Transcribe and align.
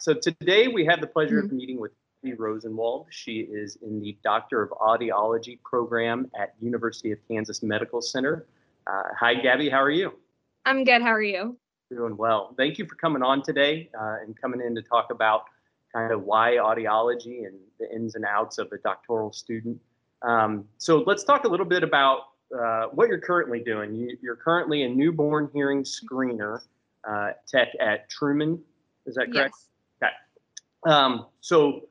So 0.00 0.14
today 0.14 0.66
we 0.66 0.86
have 0.86 1.02
the 1.02 1.06
pleasure 1.06 1.42
mm-hmm. 1.42 1.46
of 1.46 1.52
meeting 1.52 1.78
with 1.78 1.92
Gabi 2.24 2.38
Rosenwald. 2.38 3.08
She 3.10 3.40
is 3.40 3.76
in 3.82 4.00
the 4.00 4.16
Doctor 4.24 4.62
of 4.62 4.70
Audiology 4.70 5.60
program 5.62 6.30
at 6.40 6.54
University 6.58 7.12
of 7.12 7.18
Kansas 7.28 7.62
Medical 7.62 8.00
Center. 8.00 8.46
Uh, 8.86 9.02
hi, 9.18 9.34
Gabi. 9.34 9.70
How 9.70 9.82
are 9.82 9.90
you? 9.90 10.14
I'm 10.64 10.84
good. 10.84 11.02
How 11.02 11.10
are 11.10 11.22
you? 11.22 11.58
Doing 11.90 12.16
well. 12.16 12.54
Thank 12.56 12.78
you 12.78 12.86
for 12.86 12.94
coming 12.94 13.22
on 13.22 13.42
today 13.42 13.90
uh, 13.98 14.16
and 14.24 14.40
coming 14.40 14.62
in 14.62 14.74
to 14.74 14.80
talk 14.80 15.10
about 15.10 15.44
kind 15.92 16.12
of 16.12 16.22
why 16.22 16.52
audiology 16.52 17.46
and 17.46 17.58
the 17.78 17.94
ins 17.94 18.14
and 18.14 18.24
outs 18.24 18.56
of 18.56 18.72
a 18.72 18.78
doctoral 18.78 19.32
student. 19.32 19.78
Um, 20.22 20.64
so 20.78 21.04
let's 21.06 21.24
talk 21.24 21.44
a 21.44 21.48
little 21.48 21.66
bit 21.66 21.82
about 21.82 22.28
uh, 22.58 22.86
what 22.86 23.08
you're 23.08 23.20
currently 23.20 23.60
doing. 23.60 23.94
You, 23.94 24.32
are 24.32 24.36
currently 24.36 24.84
a 24.84 24.88
newborn 24.88 25.50
hearing 25.52 25.82
screener 25.82 26.62
uh, 27.06 27.32
tech 27.46 27.68
at 27.80 28.08
Truman. 28.08 28.62
Is 29.04 29.16
that 29.16 29.32
correct? 29.32 29.54
Yes. 29.58 29.69
Um, 30.86 31.26
so 31.40 31.88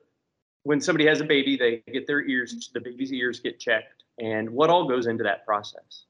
when 0.63 0.81
somebody 0.81 1.07
has 1.07 1.21
a 1.21 1.25
baby, 1.25 1.57
they 1.57 1.83
get 1.91 2.07
their 2.07 2.23
ears, 2.27 2.69
the 2.73 2.81
baby's 2.81 3.13
ears 3.13 3.39
get 3.39 3.59
checked, 3.59 4.03
and 4.19 4.49
what 4.49 4.69
all 4.69 4.87
goes 4.87 5.07
into 5.07 5.23
that 5.23 5.45
process? 5.45 6.05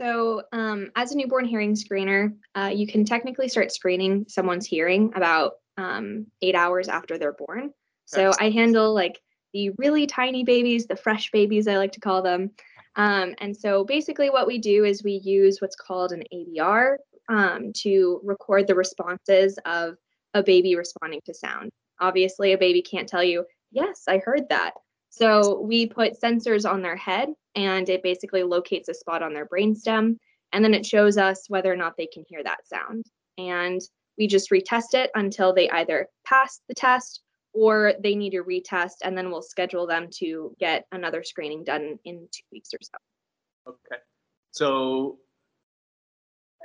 So, 0.00 0.42
um, 0.52 0.90
as 0.94 1.12
a 1.12 1.16
newborn 1.16 1.44
hearing 1.44 1.74
screener, 1.74 2.34
uh, 2.54 2.70
you 2.72 2.86
can 2.86 3.04
technically 3.04 3.48
start 3.48 3.72
screening 3.72 4.26
someone's 4.28 4.66
hearing 4.66 5.12
about 5.16 5.54
um, 5.76 6.26
eight 6.40 6.54
hours 6.54 6.88
after 6.88 7.18
they're 7.18 7.32
born. 7.32 7.72
So, 8.04 8.32
I 8.40 8.50
handle 8.50 8.94
like 8.94 9.20
the 9.52 9.70
really 9.70 10.06
tiny 10.06 10.44
babies, 10.44 10.86
the 10.86 10.96
fresh 10.96 11.30
babies, 11.30 11.66
I 11.66 11.78
like 11.78 11.92
to 11.92 12.00
call 12.00 12.22
them. 12.22 12.50
Um, 12.94 13.34
and 13.38 13.56
so, 13.56 13.84
basically, 13.84 14.30
what 14.30 14.46
we 14.46 14.58
do 14.58 14.84
is 14.84 15.02
we 15.02 15.20
use 15.24 15.60
what's 15.60 15.76
called 15.76 16.12
an 16.12 16.22
ABR 16.32 16.96
um, 17.28 17.72
to 17.78 18.20
record 18.22 18.66
the 18.66 18.74
responses 18.74 19.58
of 19.64 19.96
a 20.34 20.42
baby 20.42 20.76
responding 20.76 21.20
to 21.26 21.34
sound. 21.34 21.70
Obviously, 22.00 22.52
a 22.52 22.58
baby 22.58 22.82
can't 22.82 23.08
tell 23.08 23.24
you, 23.24 23.44
yes, 23.70 24.04
I 24.08 24.18
heard 24.18 24.48
that. 24.50 24.74
So 25.10 25.60
we 25.60 25.86
put 25.86 26.20
sensors 26.20 26.68
on 26.68 26.82
their 26.82 26.96
head 26.96 27.30
and 27.54 27.88
it 27.88 28.02
basically 28.02 28.42
locates 28.42 28.88
a 28.88 28.94
spot 28.94 29.22
on 29.22 29.34
their 29.34 29.46
brainstem. 29.46 30.16
And 30.52 30.64
then 30.64 30.74
it 30.74 30.86
shows 30.86 31.18
us 31.18 31.44
whether 31.48 31.72
or 31.72 31.76
not 31.76 31.96
they 31.96 32.06
can 32.06 32.24
hear 32.28 32.42
that 32.44 32.66
sound. 32.66 33.04
And 33.36 33.80
we 34.16 34.26
just 34.26 34.50
retest 34.50 34.94
it 34.94 35.10
until 35.14 35.52
they 35.52 35.68
either 35.70 36.08
pass 36.24 36.60
the 36.68 36.74
test 36.74 37.22
or 37.52 37.94
they 38.02 38.14
need 38.14 38.30
to 38.30 38.44
retest. 38.44 38.96
And 39.02 39.16
then 39.16 39.30
we'll 39.30 39.42
schedule 39.42 39.86
them 39.86 40.08
to 40.18 40.54
get 40.58 40.86
another 40.92 41.22
screening 41.22 41.64
done 41.64 41.98
in 42.04 42.28
two 42.30 42.44
weeks 42.52 42.70
or 42.74 42.78
so. 42.82 42.98
Okay. 43.68 44.00
So 44.50 45.18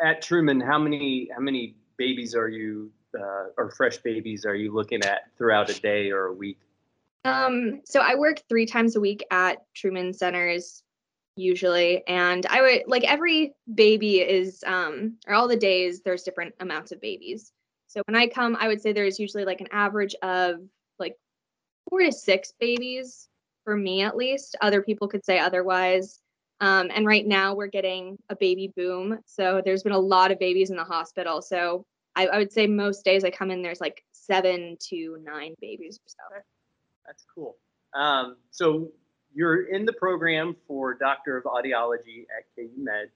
at 0.04 0.22
Truman, 0.22 0.60
how 0.60 0.80
many 0.80 1.30
how 1.34 1.42
many 1.42 1.76
babies 1.98 2.36
are 2.36 2.50
you 2.50 2.92
uh, 3.20 3.46
or 3.58 3.72
fresh 3.72 3.98
babies 3.98 4.46
are 4.46 4.56
you 4.56 4.74
looking 4.74 5.04
at 5.04 5.30
throughout 5.38 5.70
a 5.70 5.80
day 5.80 6.12
or 6.12 6.26
a 6.26 6.34
week? 6.34 6.60
Um, 7.26 7.82
so 7.86 8.02
I 8.02 8.16
work 8.16 8.42
three 8.50 8.66
times 8.66 8.96
a 8.96 9.00
week 9.00 9.26
at 9.32 9.64
Truman 9.74 10.14
Centers 10.14 10.84
usually, 11.36 12.06
and 12.08 12.46
I 12.48 12.62
would 12.62 12.84
like 12.88 13.04
every 13.04 13.54
baby 13.74 14.20
is 14.20 14.64
um, 14.68 15.18
or 15.28 15.34
all 15.34 15.48
the 15.48 15.56
days 15.56 16.02
there's 16.02 16.24
different 16.24 16.54
amounts 16.60 16.92
of 16.92 17.02
babies. 17.02 17.52
So 17.88 18.02
when 18.08 18.16
I 18.16 18.28
come, 18.28 18.58
I 18.60 18.68
would 18.68 18.82
say 18.82 18.92
there's 18.92 19.20
usually 19.20 19.46
like 19.46 19.62
an 19.62 19.70
average 19.72 20.16
of 20.22 20.56
like 21.00 21.16
four 21.90 22.02
to 22.02 22.12
six 22.12 22.54
babies 22.60 23.30
for 23.64 23.76
me 23.76 24.02
at 24.02 24.18
least. 24.18 24.56
Other 24.62 24.82
people 24.82 25.08
could 25.08 25.24
say 25.24 25.40
otherwise. 25.40 26.20
Um, 26.60 26.90
and 26.94 27.06
right 27.06 27.26
now 27.26 27.56
we're 27.56 27.68
getting 27.68 28.18
a 28.30 28.36
baby 28.36 28.72
boom. 28.76 29.20
So 29.26 29.62
there's 29.64 29.84
been 29.84 29.92
a 29.92 30.00
lot 30.00 30.32
of 30.32 30.40
babies 30.40 30.70
in 30.70 30.78
the 30.78 30.84
hospital. 30.84 31.42
So 31.42 31.86
I, 32.16 32.28
I, 32.28 32.38
would 32.38 32.52
say 32.52 32.68
most 32.68 33.04
days 33.04 33.24
I 33.24 33.32
come 33.32 33.52
in, 33.52 33.62
there's 33.62 33.82
like 33.82 34.04
seven 34.12 34.78
to 34.90 35.18
nine 35.24 35.56
babies 35.60 35.98
or 35.98 36.08
so. 36.08 36.42
That's 37.06 37.26
cool. 37.34 37.58
Um, 37.94 38.38
so 38.52 38.92
you're 39.34 39.68
in 39.68 39.86
the 39.86 39.94
program 39.94 40.56
for 40.68 40.94
Doctor 40.94 41.38
of 41.38 41.44
Audiology 41.46 42.26
at 42.38 42.46
KU 42.56 42.70
Med. 42.78 43.10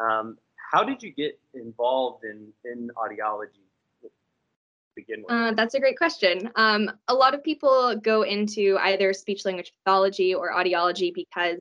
Um, 0.00 0.38
how 0.72 0.84
did 0.84 1.02
you 1.02 1.10
get 1.10 1.38
involved 1.54 2.24
in, 2.24 2.48
in 2.64 2.90
audiology? 2.96 3.64
Begin 4.96 5.22
with? 5.22 5.30
Uh, 5.30 5.52
that's 5.52 5.74
a 5.74 5.80
great 5.80 5.96
question. 5.96 6.50
Um, 6.56 6.90
a 7.06 7.14
lot 7.14 7.34
of 7.34 7.44
people 7.44 7.94
go 7.96 8.22
into 8.22 8.76
either 8.80 9.12
speech 9.12 9.44
language 9.44 9.72
pathology 9.84 10.34
or 10.34 10.52
audiology 10.52 11.14
because 11.14 11.58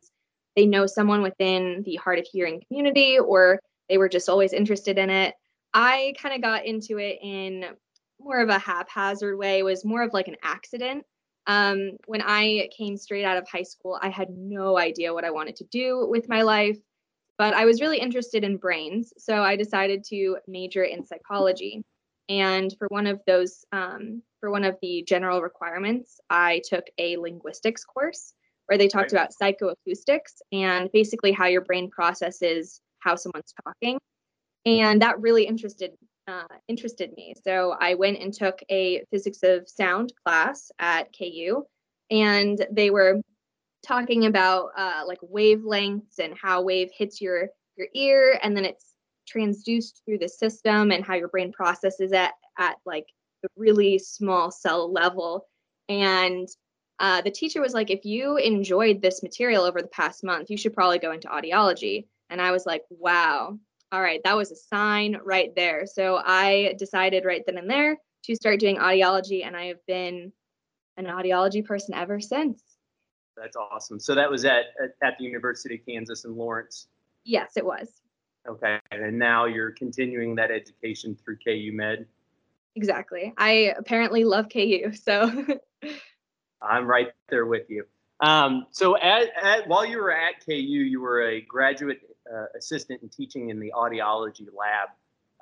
they 0.55 0.65
know 0.65 0.87
someone 0.87 1.21
within 1.21 1.83
the 1.85 1.95
hard 1.95 2.19
of 2.19 2.25
hearing 2.25 2.61
community 2.67 3.19
or 3.19 3.59
they 3.87 3.97
were 3.97 4.09
just 4.09 4.29
always 4.29 4.51
interested 4.51 4.97
in 4.97 5.09
it. 5.09 5.35
I 5.73 6.13
kind 6.21 6.35
of 6.35 6.41
got 6.41 6.65
into 6.65 6.97
it 6.97 7.19
in 7.21 7.65
more 8.19 8.41
of 8.41 8.49
a 8.49 8.59
haphazard 8.59 9.37
way, 9.37 9.59
it 9.59 9.65
was 9.65 9.85
more 9.85 10.03
of 10.03 10.13
like 10.13 10.27
an 10.27 10.35
accident. 10.43 11.05
Um, 11.47 11.91
when 12.05 12.21
I 12.21 12.69
came 12.77 12.97
straight 12.97 13.23
out 13.23 13.37
of 13.37 13.47
high 13.47 13.63
school, 13.63 13.97
I 14.01 14.09
had 14.09 14.29
no 14.29 14.77
idea 14.77 15.13
what 15.13 15.25
I 15.25 15.31
wanted 15.31 15.55
to 15.57 15.63
do 15.65 16.05
with 16.07 16.29
my 16.29 16.41
life, 16.41 16.77
but 17.37 17.53
I 17.53 17.65
was 17.65 17.81
really 17.81 17.97
interested 17.97 18.43
in 18.43 18.57
brains. 18.57 19.13
So 19.17 19.41
I 19.41 19.55
decided 19.55 20.03
to 20.09 20.37
major 20.47 20.83
in 20.83 21.05
psychology. 21.05 21.83
And 22.27 22.75
for 22.77 22.87
one 22.89 23.07
of 23.07 23.21
those, 23.25 23.65
um, 23.71 24.21
for 24.39 24.51
one 24.51 24.63
of 24.63 24.77
the 24.81 25.03
general 25.07 25.41
requirements, 25.41 26.19
I 26.29 26.61
took 26.67 26.85
a 26.99 27.17
linguistics 27.17 27.83
course 27.83 28.33
where 28.67 28.77
they 28.77 28.87
talked 28.87 29.13
right. 29.13 29.21
about 29.21 29.33
psychoacoustics 29.41 30.41
and 30.51 30.91
basically 30.91 31.31
how 31.31 31.47
your 31.47 31.61
brain 31.61 31.89
processes 31.89 32.81
how 32.99 33.15
someone's 33.15 33.53
talking 33.65 33.97
and 34.65 35.01
that 35.01 35.19
really 35.21 35.45
interested 35.45 35.91
uh, 36.27 36.43
interested 36.67 37.11
me. 37.17 37.33
So 37.43 37.75
I 37.79 37.95
went 37.95 38.19
and 38.19 38.31
took 38.31 38.59
a 38.69 39.03
physics 39.11 39.39
of 39.41 39.67
sound 39.67 40.13
class 40.23 40.71
at 40.77 41.07
KU, 41.17 41.63
and 42.11 42.65
they 42.71 42.91
were 42.91 43.21
talking 43.85 44.25
about 44.25 44.69
uh, 44.77 45.03
like 45.07 45.19
wavelengths 45.21 46.19
and 46.19 46.35
how 46.39 46.61
wave 46.61 46.89
hits 46.95 47.19
your 47.19 47.49
your 47.77 47.87
ear, 47.95 48.39
and 48.43 48.55
then 48.55 48.65
it's 48.65 48.93
transduced 49.33 50.01
through 50.05 50.17
the 50.17 50.29
system 50.29 50.91
and 50.91 51.03
how 51.03 51.15
your 51.15 51.27
brain 51.27 51.51
processes 51.51 52.11
it 52.11 52.31
at 52.57 52.75
like 52.85 53.05
the 53.41 53.49
really 53.55 53.97
small 53.97 54.51
cell 54.51 54.91
level. 54.91 55.47
And 55.87 56.47
uh, 56.99 57.21
the 57.21 57.31
teacher 57.31 57.61
was 57.61 57.73
like, 57.73 57.89
if 57.89 58.03
you 58.03 58.37
enjoyed 58.37 59.01
this 59.01 59.23
material 59.23 59.63
over 59.63 59.81
the 59.81 59.87
past 59.87 60.23
month, 60.23 60.49
you 60.49 60.57
should 60.57 60.73
probably 60.73 60.99
go 60.99 61.11
into 61.11 61.29
audiology. 61.29 62.07
And 62.29 62.41
I 62.41 62.51
was 62.51 62.65
like, 62.65 62.83
wow, 62.89 63.57
all 63.91 64.01
right, 64.01 64.21
that 64.23 64.37
was 64.37 64.51
a 64.51 64.55
sign 64.55 65.17
right 65.23 65.53
there. 65.55 65.85
So 65.85 66.21
I 66.23 66.75
decided 66.77 67.25
right 67.25 67.43
then 67.45 67.57
and 67.57 67.69
there 67.69 67.97
to 68.23 68.35
start 68.35 68.59
doing 68.59 68.77
audiology, 68.77 69.45
and 69.45 69.55
I 69.55 69.65
have 69.65 69.85
been 69.87 70.31
an 70.97 71.05
audiology 71.05 71.65
person 71.65 71.93
ever 71.93 72.19
since. 72.19 72.61
That's 73.35 73.55
awesome. 73.55 73.99
So 73.99 74.15
that 74.15 74.29
was 74.29 74.45
at 74.45 74.65
at 75.01 75.17
the 75.17 75.23
University 75.23 75.75
of 75.75 75.85
Kansas 75.85 76.25
in 76.25 76.35
Lawrence. 76.35 76.87
Yes, 77.23 77.53
it 77.55 77.65
was. 77.65 77.89
Okay, 78.47 78.79
and 78.91 79.17
now 79.17 79.45
you're 79.45 79.71
continuing 79.71 80.35
that 80.35 80.51
education 80.51 81.15
through 81.15 81.37
KU 81.45 81.71
Med. 81.73 82.05
Exactly. 82.75 83.33
I 83.37 83.73
apparently 83.77 84.23
love 84.23 84.47
KU, 84.51 84.91
so. 84.93 85.45
I'm 86.61 86.85
right 86.85 87.07
there 87.29 87.45
with 87.45 87.69
you. 87.69 87.85
Um, 88.21 88.67
so, 88.71 88.97
at, 88.97 89.29
at, 89.41 89.67
while 89.67 89.85
you 89.85 89.97
were 89.97 90.11
at 90.11 90.45
KU, 90.45 90.53
you 90.53 90.99
were 90.99 91.21
a 91.23 91.41
graduate 91.41 92.01
uh, 92.33 92.45
assistant 92.57 93.01
in 93.01 93.09
teaching 93.09 93.49
in 93.49 93.59
the 93.59 93.71
audiology 93.75 94.47
lab 94.55 94.89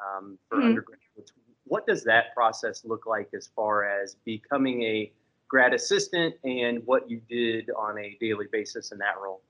um, 0.01 0.37
for 0.49 0.57
mm-hmm. 0.57 0.67
undergraduates. 0.67 1.33
What 1.65 1.85
does 1.85 2.03
that 2.05 2.33
process 2.33 2.83
look 2.85 3.05
like 3.05 3.29
as 3.35 3.49
far 3.55 3.83
as 3.83 4.15
becoming 4.25 4.83
a 4.83 5.11
grad 5.49 5.73
assistant 5.73 6.35
and 6.43 6.81
what 6.85 7.09
you 7.09 7.21
did 7.29 7.69
on 7.77 7.97
a 7.99 8.17
daily 8.19 8.47
basis 8.51 8.91
in 8.91 8.97
that 8.99 9.15
role? 9.21 9.41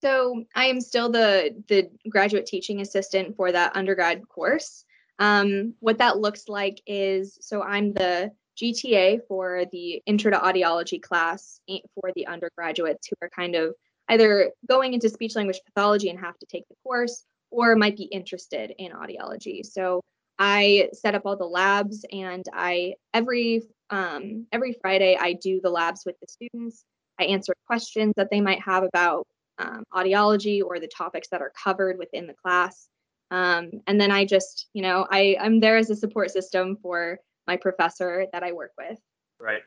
So 0.00 0.44
I 0.54 0.66
am 0.66 0.80
still 0.80 1.10
the 1.10 1.62
the 1.68 1.90
graduate 2.08 2.46
teaching 2.46 2.80
assistant 2.80 3.36
for 3.36 3.50
that 3.50 3.74
undergrad 3.74 4.28
course. 4.28 4.84
Um, 5.18 5.74
what 5.80 5.98
that 5.98 6.18
looks 6.18 6.48
like 6.48 6.80
is 6.86 7.36
so 7.40 7.62
I'm 7.62 7.92
the 7.92 8.30
GTA 8.60 9.20
for 9.26 9.64
the 9.72 10.02
Intro 10.06 10.30
to 10.30 10.38
Audiology 10.38 11.00
class 11.00 11.60
eh, 11.68 11.78
for 11.94 12.12
the 12.14 12.26
undergraduates 12.26 13.08
who 13.08 13.14
are 13.22 13.30
kind 13.30 13.54
of 13.54 13.74
either 14.08 14.52
going 14.68 14.94
into 14.94 15.08
speech 15.08 15.36
language 15.36 15.60
pathology 15.66 16.08
and 16.08 16.18
have 16.18 16.38
to 16.38 16.46
take 16.46 16.66
the 16.68 16.76
course 16.82 17.24
or 17.50 17.76
might 17.76 17.96
be 17.96 18.04
interested 18.04 18.72
in 18.78 18.92
audiology. 18.92 19.64
So 19.64 20.02
I 20.38 20.90
set 20.92 21.14
up 21.14 21.22
all 21.24 21.36
the 21.36 21.44
labs 21.44 22.04
and 22.12 22.44
I 22.52 22.94
every 23.12 23.62
um, 23.90 24.46
every 24.52 24.76
Friday 24.80 25.16
I 25.18 25.32
do 25.32 25.60
the 25.62 25.70
labs 25.70 26.02
with 26.04 26.16
the 26.20 26.26
students. 26.28 26.84
I 27.18 27.24
answer 27.24 27.54
questions 27.66 28.14
that 28.16 28.28
they 28.30 28.40
might 28.40 28.60
have 28.60 28.84
about 28.84 29.26
um, 29.58 29.82
audiology 29.92 30.62
or 30.62 30.78
the 30.78 30.88
topics 30.88 31.28
that 31.30 31.40
are 31.40 31.52
covered 31.62 31.98
within 31.98 32.26
the 32.26 32.34
class. 32.34 32.88
Um, 33.30 33.70
and 33.86 34.00
then 34.00 34.10
I 34.10 34.24
just, 34.24 34.68
you 34.72 34.82
know, 34.82 35.06
I, 35.10 35.36
I'm 35.40 35.60
there 35.60 35.76
as 35.76 35.90
a 35.90 35.96
support 35.96 36.30
system 36.30 36.76
for 36.80 37.18
my 37.46 37.56
professor 37.56 38.26
that 38.32 38.42
I 38.42 38.52
work 38.52 38.72
with. 38.78 38.98
Right. 39.40 39.62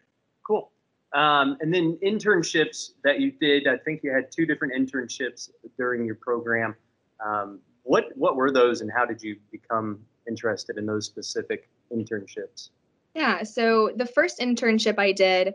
Cool. 0.47 0.71
Um, 1.13 1.57
and 1.59 1.73
then 1.73 1.97
internships 2.03 2.91
that 3.03 3.19
you 3.19 3.31
did, 3.31 3.67
I 3.67 3.77
think 3.77 4.01
you 4.03 4.11
had 4.11 4.31
two 4.31 4.45
different 4.45 4.73
internships 4.73 5.49
during 5.77 6.05
your 6.05 6.15
program. 6.15 6.75
Um, 7.23 7.59
what 7.83 8.15
what 8.15 8.35
were 8.35 8.51
those, 8.51 8.81
and 8.81 8.91
how 8.91 9.05
did 9.05 9.21
you 9.21 9.37
become 9.51 9.99
interested 10.27 10.77
in 10.77 10.85
those 10.85 11.05
specific 11.05 11.69
internships? 11.93 12.69
Yeah, 13.13 13.43
so 13.43 13.91
the 13.95 14.05
first 14.05 14.39
internship 14.39 14.97
I 14.97 15.11
did 15.11 15.53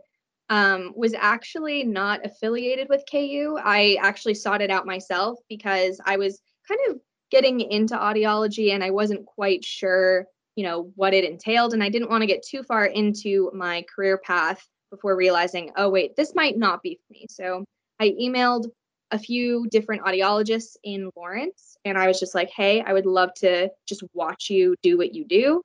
um, 0.50 0.92
was 0.94 1.14
actually 1.14 1.84
not 1.84 2.24
affiliated 2.24 2.88
with 2.90 3.04
KU. 3.10 3.58
I 3.62 3.96
actually 4.00 4.34
sought 4.34 4.60
it 4.60 4.70
out 4.70 4.86
myself 4.86 5.38
because 5.48 6.00
I 6.04 6.16
was 6.16 6.40
kind 6.68 6.80
of 6.88 7.00
getting 7.30 7.60
into 7.60 7.94
audiology 7.96 8.72
and 8.72 8.84
I 8.84 8.90
wasn't 8.90 9.24
quite 9.24 9.64
sure, 9.64 10.26
you 10.54 10.64
know, 10.64 10.92
what 10.96 11.14
it 11.14 11.24
entailed. 11.24 11.72
And 11.72 11.82
I 11.82 11.88
didn't 11.88 12.10
want 12.10 12.22
to 12.22 12.26
get 12.26 12.44
too 12.44 12.62
far 12.62 12.84
into 12.86 13.50
my 13.54 13.84
career 13.92 14.18
path 14.18 14.68
before 14.90 15.16
realizing, 15.16 15.72
oh, 15.76 15.88
wait, 15.88 16.16
this 16.16 16.34
might 16.34 16.56
not 16.56 16.82
be 16.82 16.98
for 17.06 17.12
me. 17.12 17.26
So 17.28 17.64
I 18.00 18.10
emailed 18.20 18.66
a 19.10 19.18
few 19.18 19.66
different 19.70 20.02
audiologists 20.02 20.76
in 20.82 21.10
Lawrence 21.16 21.76
and 21.84 21.96
I 21.96 22.06
was 22.08 22.18
just 22.18 22.34
like, 22.34 22.50
hey, 22.50 22.82
I 22.82 22.92
would 22.92 23.06
love 23.06 23.30
to 23.36 23.70
just 23.86 24.02
watch 24.12 24.50
you 24.50 24.74
do 24.82 24.98
what 24.98 25.14
you 25.14 25.24
do. 25.24 25.62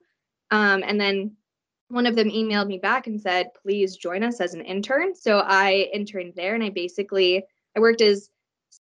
Um, 0.50 0.84
and 0.86 1.00
then 1.00 1.36
one 1.88 2.06
of 2.06 2.14
them 2.14 2.30
emailed 2.30 2.68
me 2.68 2.78
back 2.78 3.06
and 3.06 3.20
said, 3.20 3.48
please 3.62 3.96
join 3.96 4.22
us 4.22 4.40
as 4.40 4.54
an 4.54 4.62
intern. 4.62 5.14
So 5.14 5.38
I 5.38 5.90
interned 5.92 6.34
there 6.36 6.54
and 6.54 6.62
I 6.62 6.70
basically 6.70 7.44
I 7.76 7.80
worked 7.80 8.00
as 8.00 8.28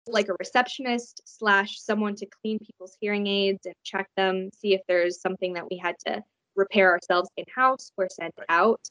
like 0.07 0.27
a 0.27 0.35
receptionist 0.39 1.21
slash 1.25 1.79
someone 1.79 2.15
to 2.15 2.25
clean 2.41 2.59
people's 2.59 2.97
hearing 2.99 3.27
aids 3.27 3.65
and 3.65 3.75
check 3.83 4.09
them, 4.17 4.49
see 4.57 4.73
if 4.73 4.81
there's 4.87 5.21
something 5.21 5.53
that 5.53 5.69
we 5.69 5.77
had 5.77 5.95
to 6.07 6.23
repair 6.55 6.91
ourselves 6.91 7.29
in 7.37 7.45
house 7.53 7.91
or 7.97 8.07
send 8.09 8.33
out. 8.49 8.81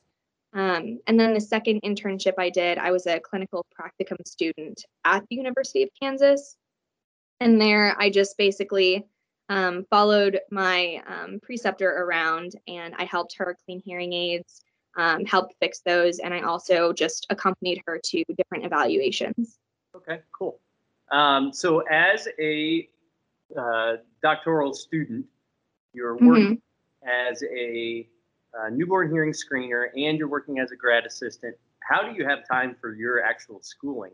Um, 0.59 0.99
and 1.07 1.21
then 1.21 1.35
the 1.35 1.41
second 1.41 1.83
internship 1.83 2.33
I 2.37 2.51
did, 2.51 2.79
I 2.79 2.91
was 2.91 3.07
a 3.07 3.21
clinical 3.21 3.65
practicum 3.79 4.27
student 4.27 4.85
at 5.05 5.23
the 5.31 5.37
University 5.37 5.85
of 5.85 5.91
Kansas. 6.03 6.57
And 7.39 7.61
there 7.61 7.95
I 7.97 8.11
just 8.11 8.37
basically 8.37 9.07
um, 9.49 9.87
followed 9.89 10.41
my 10.51 11.01
um, 11.07 11.39
preceptor 11.41 11.89
around 11.89 12.55
and 12.67 12.93
I 12.99 13.05
helped 13.05 13.37
her 13.39 13.57
clean 13.65 13.81
hearing 13.85 14.13
aids, 14.13 14.65
um, 14.97 15.25
helped 15.25 15.55
fix 15.61 15.79
those, 15.87 16.19
and 16.19 16.35
I 16.35 16.41
also 16.41 16.93
just 16.93 17.29
accompanied 17.31 17.81
her 17.87 18.01
to 18.03 18.25
different 18.37 18.67
evaluations. 18.67 19.59
Okay, 19.95 20.23
cool. 20.37 20.59
Um, 21.13 21.53
so, 21.53 21.81
as 21.89 22.27
a 22.41 22.89
uh, 23.57 23.99
doctoral 24.25 24.75
student, 24.75 25.25
you're 25.93 26.17
working 26.17 26.61
mm-hmm. 27.07 27.31
as 27.31 27.45
a 27.45 28.09
uh, 28.59 28.69
newborn 28.71 29.11
hearing 29.11 29.33
screener 29.33 29.87
and 29.97 30.19
you're 30.19 30.29
working 30.29 30.59
as 30.59 30.73
a 30.73 30.77
grad 30.77 31.07
assistant. 31.07 31.57
How 31.81 32.03
do 32.03 32.17
you 32.17 32.27
have 32.27 32.41
time 32.51 32.77
for 32.81 32.95
your 32.95 33.23
actual 33.23 33.61
schooling? 33.63 34.13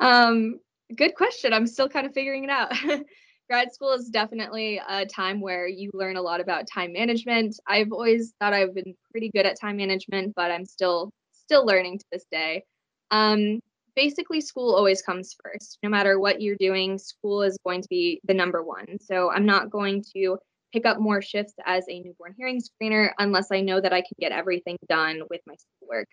Um, 0.00 0.60
good 0.96 1.14
question. 1.14 1.52
I'm 1.52 1.66
still 1.66 1.88
kind 1.88 2.06
of 2.06 2.12
figuring 2.12 2.44
it 2.44 2.50
out. 2.50 2.72
grad 3.48 3.72
school 3.72 3.92
is 3.92 4.08
definitely 4.08 4.80
a 4.88 5.04
time 5.04 5.40
where 5.40 5.66
you 5.66 5.90
learn 5.92 6.16
a 6.16 6.22
lot 6.22 6.40
about 6.40 6.68
time 6.72 6.92
management. 6.92 7.58
I've 7.66 7.92
always 7.92 8.32
thought 8.40 8.52
I've 8.52 8.74
been 8.74 8.94
pretty 9.10 9.30
good 9.30 9.46
at 9.46 9.60
time 9.60 9.76
management, 9.76 10.34
but 10.34 10.50
I'm 10.50 10.64
still 10.64 11.10
still 11.32 11.66
learning 11.66 11.98
to 11.98 12.04
this 12.12 12.24
day. 12.30 12.62
Um, 13.10 13.60
basically, 13.96 14.40
school 14.40 14.74
always 14.74 15.02
comes 15.02 15.34
first. 15.42 15.78
No 15.82 15.88
matter 15.88 16.20
what 16.20 16.40
you're 16.40 16.56
doing, 16.60 16.96
school 16.96 17.42
is 17.42 17.58
going 17.64 17.82
to 17.82 17.88
be 17.88 18.20
the 18.24 18.34
number 18.34 18.62
one. 18.62 18.98
So 19.00 19.30
I'm 19.32 19.46
not 19.46 19.70
going 19.70 20.04
to 20.14 20.38
pick 20.72 20.86
up 20.86 20.98
more 20.98 21.22
shifts 21.22 21.54
as 21.66 21.84
a 21.88 22.00
newborn 22.00 22.34
hearing 22.36 22.60
screener 22.60 23.10
unless 23.18 23.48
I 23.50 23.60
know 23.60 23.80
that 23.80 23.92
I 23.92 24.00
can 24.00 24.16
get 24.18 24.32
everything 24.32 24.78
done 24.88 25.22
with 25.30 25.40
my 25.46 25.54
schoolwork. 25.56 26.08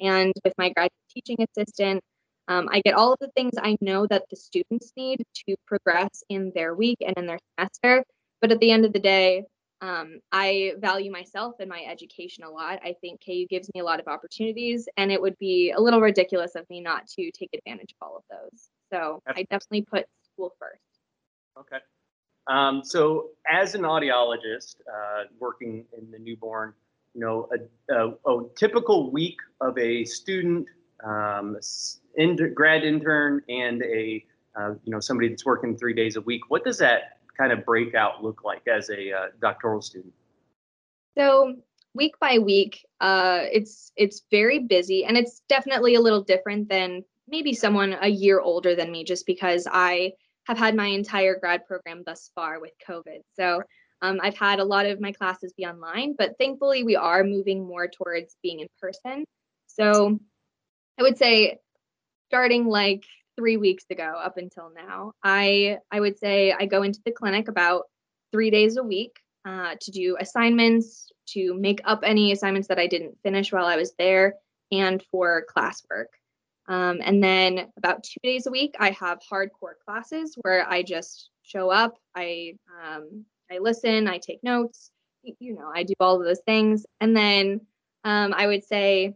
And 0.00 0.32
with 0.44 0.52
my 0.58 0.70
graduate 0.70 0.92
teaching 1.10 1.38
assistant, 1.40 2.02
um, 2.48 2.68
I 2.70 2.80
get 2.80 2.94
all 2.94 3.12
of 3.12 3.18
the 3.20 3.30
things 3.36 3.54
I 3.58 3.76
know 3.80 4.06
that 4.06 4.24
the 4.30 4.36
students 4.36 4.92
need 4.96 5.22
to 5.46 5.56
progress 5.66 6.22
in 6.28 6.52
their 6.54 6.74
week 6.74 6.98
and 7.04 7.16
in 7.16 7.26
their 7.26 7.38
semester. 7.58 8.04
But 8.40 8.52
at 8.52 8.60
the 8.60 8.70
end 8.70 8.84
of 8.84 8.92
the 8.92 9.00
day, 9.00 9.44
um, 9.80 10.20
I 10.32 10.74
value 10.78 11.10
myself 11.10 11.56
and 11.60 11.68
my 11.68 11.82
education 11.82 12.44
a 12.44 12.50
lot. 12.50 12.78
I 12.82 12.94
think 13.00 13.20
KU 13.24 13.46
gives 13.48 13.70
me 13.74 13.80
a 13.80 13.84
lot 13.84 14.00
of 14.00 14.08
opportunities, 14.08 14.88
and 14.96 15.12
it 15.12 15.20
would 15.20 15.36
be 15.38 15.72
a 15.72 15.80
little 15.80 16.00
ridiculous 16.00 16.54
of 16.54 16.68
me 16.70 16.80
not 16.80 17.06
to 17.18 17.30
take 17.32 17.50
advantage 17.52 17.94
of 18.00 18.06
all 18.06 18.16
of 18.16 18.22
those. 18.30 18.68
So 18.92 19.20
I 19.26 19.42
definitely 19.50 19.82
put 19.82 20.06
school 20.32 20.52
first. 20.58 20.80
Okay. 21.58 21.78
Um, 22.48 22.82
so, 22.84 23.30
as 23.50 23.74
an 23.74 23.82
audiologist 23.82 24.76
uh, 24.88 25.24
working 25.38 25.84
in 25.96 26.10
the 26.10 26.18
newborn, 26.18 26.72
you 27.14 27.20
know, 27.20 27.48
a, 27.90 27.94
a, 27.94 28.32
a 28.32 28.48
typical 28.56 29.10
week 29.10 29.38
of 29.60 29.76
a 29.78 30.04
student 30.04 30.68
um, 31.04 31.56
grad 32.54 32.84
intern 32.84 33.42
and 33.48 33.82
a 33.82 34.24
uh, 34.56 34.70
you 34.84 34.92
know 34.92 35.00
somebody 35.00 35.28
that's 35.28 35.44
working 35.44 35.76
three 35.76 35.94
days 35.94 36.16
a 36.16 36.20
week. 36.20 36.42
What 36.48 36.64
does 36.64 36.78
that 36.78 37.18
kind 37.36 37.52
of 37.52 37.64
breakout 37.64 38.24
look 38.24 38.42
like 38.44 38.66
as 38.66 38.88
a 38.90 39.12
uh, 39.12 39.26
doctoral 39.40 39.82
student? 39.82 40.14
So 41.16 41.56
week 41.94 42.18
by 42.20 42.38
week, 42.38 42.86
uh, 43.00 43.40
it's 43.52 43.92
it's 43.96 44.22
very 44.30 44.60
busy, 44.60 45.04
and 45.04 45.16
it's 45.16 45.42
definitely 45.48 45.94
a 45.94 46.00
little 46.00 46.22
different 46.22 46.68
than 46.68 47.04
maybe 47.28 47.52
someone 47.52 47.96
a 48.00 48.08
year 48.08 48.40
older 48.40 48.74
than 48.74 48.90
me, 48.90 49.04
just 49.04 49.26
because 49.26 49.66
I 49.70 50.12
have 50.46 50.58
had 50.58 50.74
my 50.74 50.86
entire 50.86 51.38
grad 51.38 51.66
program 51.66 52.02
thus 52.06 52.30
far 52.34 52.60
with 52.60 52.72
COVID. 52.88 53.20
So 53.38 53.62
um, 54.02 54.20
I've 54.22 54.36
had 54.36 54.60
a 54.60 54.64
lot 54.64 54.86
of 54.86 55.00
my 55.00 55.12
classes 55.12 55.52
be 55.56 55.64
online, 55.64 56.14
but 56.16 56.36
thankfully 56.38 56.84
we 56.84 56.96
are 56.96 57.24
moving 57.24 57.66
more 57.66 57.88
towards 57.88 58.36
being 58.42 58.60
in 58.60 58.68
person. 58.80 59.24
So 59.66 60.18
I 60.98 61.02
would 61.02 61.18
say 61.18 61.58
starting 62.28 62.66
like 62.66 63.04
three 63.36 63.56
weeks 63.56 63.84
ago 63.90 64.14
up 64.22 64.36
until 64.38 64.70
now, 64.74 65.12
I 65.22 65.78
I 65.90 66.00
would 66.00 66.18
say 66.18 66.52
I 66.52 66.66
go 66.66 66.82
into 66.82 67.00
the 67.04 67.12
clinic 67.12 67.48
about 67.48 67.84
three 68.32 68.50
days 68.50 68.76
a 68.76 68.82
week 68.82 69.18
uh, 69.46 69.74
to 69.80 69.90
do 69.90 70.16
assignments, 70.18 71.10
to 71.28 71.54
make 71.54 71.80
up 71.84 72.00
any 72.02 72.32
assignments 72.32 72.68
that 72.68 72.78
I 72.78 72.86
didn't 72.86 73.18
finish 73.22 73.52
while 73.52 73.66
I 73.66 73.76
was 73.76 73.92
there, 73.98 74.34
and 74.72 75.02
for 75.10 75.44
classwork. 75.54 76.15
Um, 76.68 77.00
and 77.02 77.22
then 77.22 77.68
about 77.76 78.02
two 78.02 78.20
days 78.22 78.46
a 78.46 78.50
week, 78.50 78.74
I 78.78 78.90
have 78.90 79.20
hardcore 79.20 79.78
classes 79.84 80.36
where 80.42 80.68
I 80.68 80.82
just 80.82 81.30
show 81.42 81.70
up, 81.70 81.96
I 82.14 82.54
um, 82.84 83.24
I 83.50 83.58
listen, 83.58 84.08
I 84.08 84.18
take 84.18 84.42
notes, 84.42 84.90
you 85.22 85.54
know, 85.54 85.70
I 85.72 85.84
do 85.84 85.94
all 86.00 86.18
of 86.18 86.24
those 86.24 86.40
things. 86.46 86.84
And 87.00 87.16
then 87.16 87.60
um, 88.04 88.34
I 88.34 88.46
would 88.46 88.64
say 88.64 89.14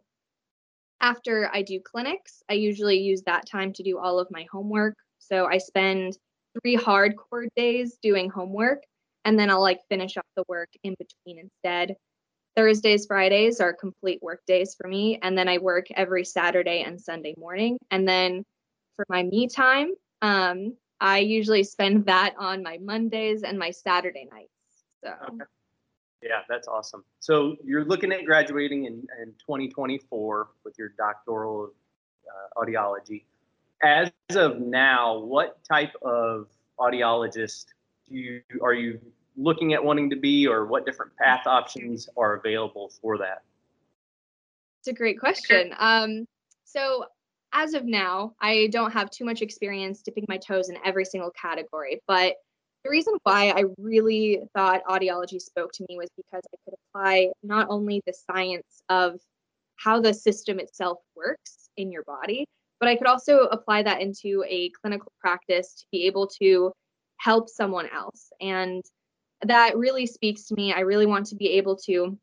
after 1.00 1.50
I 1.52 1.62
do 1.62 1.80
clinics, 1.80 2.42
I 2.49 2.54
usually 2.54 2.99
use 2.99 3.23
that 3.23 3.47
time 3.47 3.73
to 3.75 3.83
do 3.83 3.99
all 3.99 4.19
of 4.19 4.28
my 4.30 4.47
homework. 4.50 4.95
So 5.19 5.47
I 5.47 5.59
spend 5.59 6.16
three 6.61 6.76
hardcore 6.76 7.49
days 7.57 7.99
doing 8.02 8.30
homework 8.30 8.83
and 9.25 9.38
then 9.38 9.50
I'll 9.50 9.61
like 9.61 9.80
finish 9.88 10.16
up 10.16 10.26
the 10.37 10.45
work 10.49 10.69
in 10.83 10.95
between 10.99 11.38
instead. 11.38 11.97
Thursdays, 12.61 13.07
Fridays 13.07 13.59
are 13.59 13.73
complete 13.73 14.23
work 14.23 14.45
days 14.47 14.75
for 14.75 14.87
me. 14.87 15.19
And 15.23 15.37
then 15.37 15.49
I 15.49 15.57
work 15.57 15.87
every 15.93 16.26
Saturday 16.26 16.83
and 16.83 17.00
Sunday 17.00 17.35
morning. 17.38 17.79
And 17.90 18.07
then 18.07 18.45
for 18.97 19.07
my 19.09 19.23
me 19.23 19.49
time, 19.49 19.95
um, 20.21 20.76
I 21.00 21.21
usually 21.21 21.64
spend 21.64 22.05
that 22.12 22.35
on 22.38 22.62
my 22.62 22.76
Mondays 22.76 23.45
and 23.45 23.59
my 23.59 23.71
Saturday 23.71 24.29
nights. 24.31 24.52
So 25.02 25.11
okay. 25.29 25.45
Yeah, 26.23 26.40
that's 26.50 26.69
awesome. 26.69 27.02
So 27.21 27.57
you're 27.64 27.87
looking 27.87 28.12
at 28.12 28.26
graduating 28.26 28.85
in, 28.85 29.07
in 29.23 29.33
2024 29.38 30.49
with 30.62 30.79
your 30.79 30.90
doctoral 30.99 31.73
uh, 32.29 32.62
audiology. 32.62 33.25
As 33.83 34.11
of 34.35 34.61
now, 34.61 35.19
what 35.19 35.64
type 35.64 35.95
of 36.02 36.49
audiologist 36.79 37.69
do 38.07 38.17
you 38.17 38.43
are 38.62 38.75
you 38.75 39.00
looking 39.37 39.75
at 39.75 39.83
wanting 39.83 40.11
to 40.11 40.17
be, 40.17 40.47
or 40.47 40.67
what 40.67 40.85
different 40.87 41.17
path 41.17 41.47
options 41.47 42.09
are 42.17 42.35
available 42.35 42.91
for 43.01 43.19
that? 43.19 43.43
It's 44.81 44.89
a 44.89 44.93
great 44.93 45.19
question. 45.19 45.75
Um, 45.79 46.27
so 46.65 47.05
as 47.53 47.75
of 47.75 47.85
now, 47.85 48.35
I 48.41 48.69
don't 48.71 48.93
have 48.93 49.11
too 49.11 49.25
much 49.25 49.43
experience 49.43 50.03
dipping 50.03 50.25
my 50.29 50.37
toes 50.37 50.69
in 50.69 50.77
every 50.85 51.05
single 51.05 51.31
category, 51.31 52.01
but 52.07 52.35
the 52.85 52.91
reason 52.91 53.15
why 53.25 53.51
I 53.51 53.65
really 53.77 54.41
thought 54.55 54.85
audiology 54.89 55.41
spoke 55.41 55.73
to 55.73 55.85
me 55.89 55.99
was 55.99 56.09
because 56.17 56.43
I 56.53 56.57
could 56.65 56.79
apply 56.89 57.29
not 57.43 57.67
only 57.69 58.01
the 58.07 58.15
science 58.15 58.83
of 58.89 59.21
how 59.77 60.01
the 60.01 60.15
system 60.15 60.59
itself 60.59 60.99
works 61.15 61.69
in 61.77 61.91
your 61.91 62.05
body, 62.05 62.47
but 62.79 62.89
I 62.89 62.97
could 62.97 63.07
also 63.07 63.41
apply 63.49 63.83
that 63.83 64.01
into 64.01 64.45
a 64.49 64.71
clinical 64.81 65.13
practice 65.21 65.75
to 65.81 65.87
be 65.93 66.07
able 66.07 66.27
to 66.41 66.73
help 67.19 67.51
someone 67.51 67.89
else. 67.95 68.31
And 68.41 68.83
that 69.42 69.76
really 69.76 70.06
speaks 70.06 70.44
to 70.44 70.54
me. 70.54 70.73
I 70.73 70.80
really 70.80 71.06
want 71.06 71.26
to 71.26 71.37
be 71.37 71.52
able 71.52 71.76
to 71.87 72.18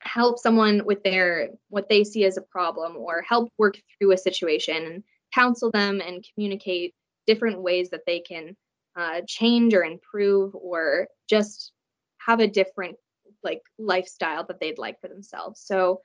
help 0.00 0.38
someone 0.38 0.84
with 0.84 1.02
their 1.02 1.50
what 1.68 1.88
they 1.88 2.04
see 2.04 2.24
as 2.24 2.36
a 2.36 2.42
problem 2.42 2.96
or 2.96 3.22
help 3.22 3.50
work 3.58 3.78
through 3.98 4.12
a 4.12 4.18
situation 4.18 4.76
and 4.76 5.02
counsel 5.34 5.70
them 5.70 6.00
and 6.00 6.24
communicate 6.34 6.94
different 7.26 7.60
ways 7.60 7.90
that 7.90 8.06
they 8.06 8.20
can 8.20 8.56
uh, 8.96 9.20
change 9.26 9.74
or 9.74 9.84
improve 9.84 10.54
or 10.54 11.08
just 11.28 11.72
have 12.18 12.40
a 12.40 12.48
different 12.48 12.96
like 13.42 13.62
lifestyle 13.78 14.44
that 14.44 14.60
they'd 14.60 14.78
like 14.78 15.00
for 15.00 15.08
themselves. 15.08 15.60
So 15.60 16.00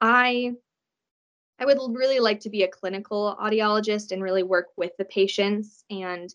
I 0.00 0.52
I 1.58 1.64
would 1.64 1.78
really 1.94 2.20
like 2.20 2.40
to 2.40 2.50
be 2.50 2.64
a 2.64 2.68
clinical 2.68 3.36
audiologist 3.40 4.12
and 4.12 4.22
really 4.22 4.42
work 4.42 4.66
with 4.76 4.92
the 4.98 5.06
patients 5.06 5.84
and 5.90 6.28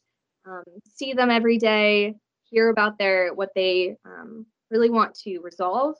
um, 0.47 0.63
see 0.95 1.13
them 1.13 1.29
every 1.29 1.59
day, 1.59 2.15
hear 2.51 2.69
about 2.69 2.97
their 2.97 3.33
what 3.33 3.49
they 3.55 3.95
um, 4.05 4.45
really 4.69 4.89
want 4.89 5.15
to 5.15 5.39
resolve, 5.39 5.95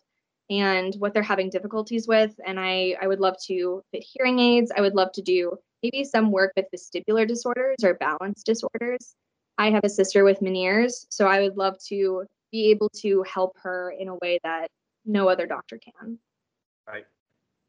and 0.49 0.93
what 0.95 1.13
they're 1.13 1.23
having 1.23 1.49
difficulties 1.49 2.07
with. 2.07 2.33
And 2.45 2.59
I, 2.59 2.95
I 3.01 3.07
would 3.07 3.19
love 3.19 3.35
to 3.47 3.81
fit 3.91 4.03
hearing 4.03 4.39
aids. 4.39 4.71
I 4.75 4.81
would 4.81 4.95
love 4.95 5.11
to 5.13 5.21
do 5.21 5.57
maybe 5.81 6.03
some 6.03 6.31
work 6.31 6.53
with 6.55 6.65
vestibular 6.75 7.27
disorders 7.27 7.77
or 7.83 7.95
balance 7.95 8.43
disorders. 8.43 9.15
I 9.57 9.71
have 9.71 9.83
a 9.83 9.89
sister 9.89 10.23
with 10.23 10.41
Meniere's, 10.41 11.07
so 11.09 11.27
I 11.27 11.41
would 11.41 11.57
love 11.57 11.77
to 11.87 12.25
be 12.51 12.69
able 12.71 12.89
to 12.97 13.23
help 13.23 13.55
her 13.63 13.93
in 13.97 14.09
a 14.09 14.15
way 14.15 14.39
that 14.43 14.67
no 15.05 15.29
other 15.29 15.47
doctor 15.47 15.79
can. 15.79 16.19
Right. 16.87 17.05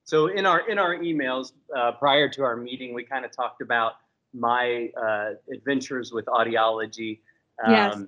So 0.05 0.27
in 0.27 0.45
our 0.47 0.69
in 0.69 0.79
our 0.79 0.97
emails 0.97 1.53
uh, 1.77 1.93
prior 1.93 2.29
to 2.31 2.43
our 2.43 2.57
meeting, 2.57 2.93
we 2.95 3.05
kind 3.05 3.25
of 3.25 3.31
talked 3.31 3.63
about 3.63 3.93
my 4.35 4.91
uh, 5.01 5.31
adventures 5.53 6.13
with 6.13 6.27
audiology. 6.27 7.21
Um, 7.65 7.73
yes. 7.73 7.99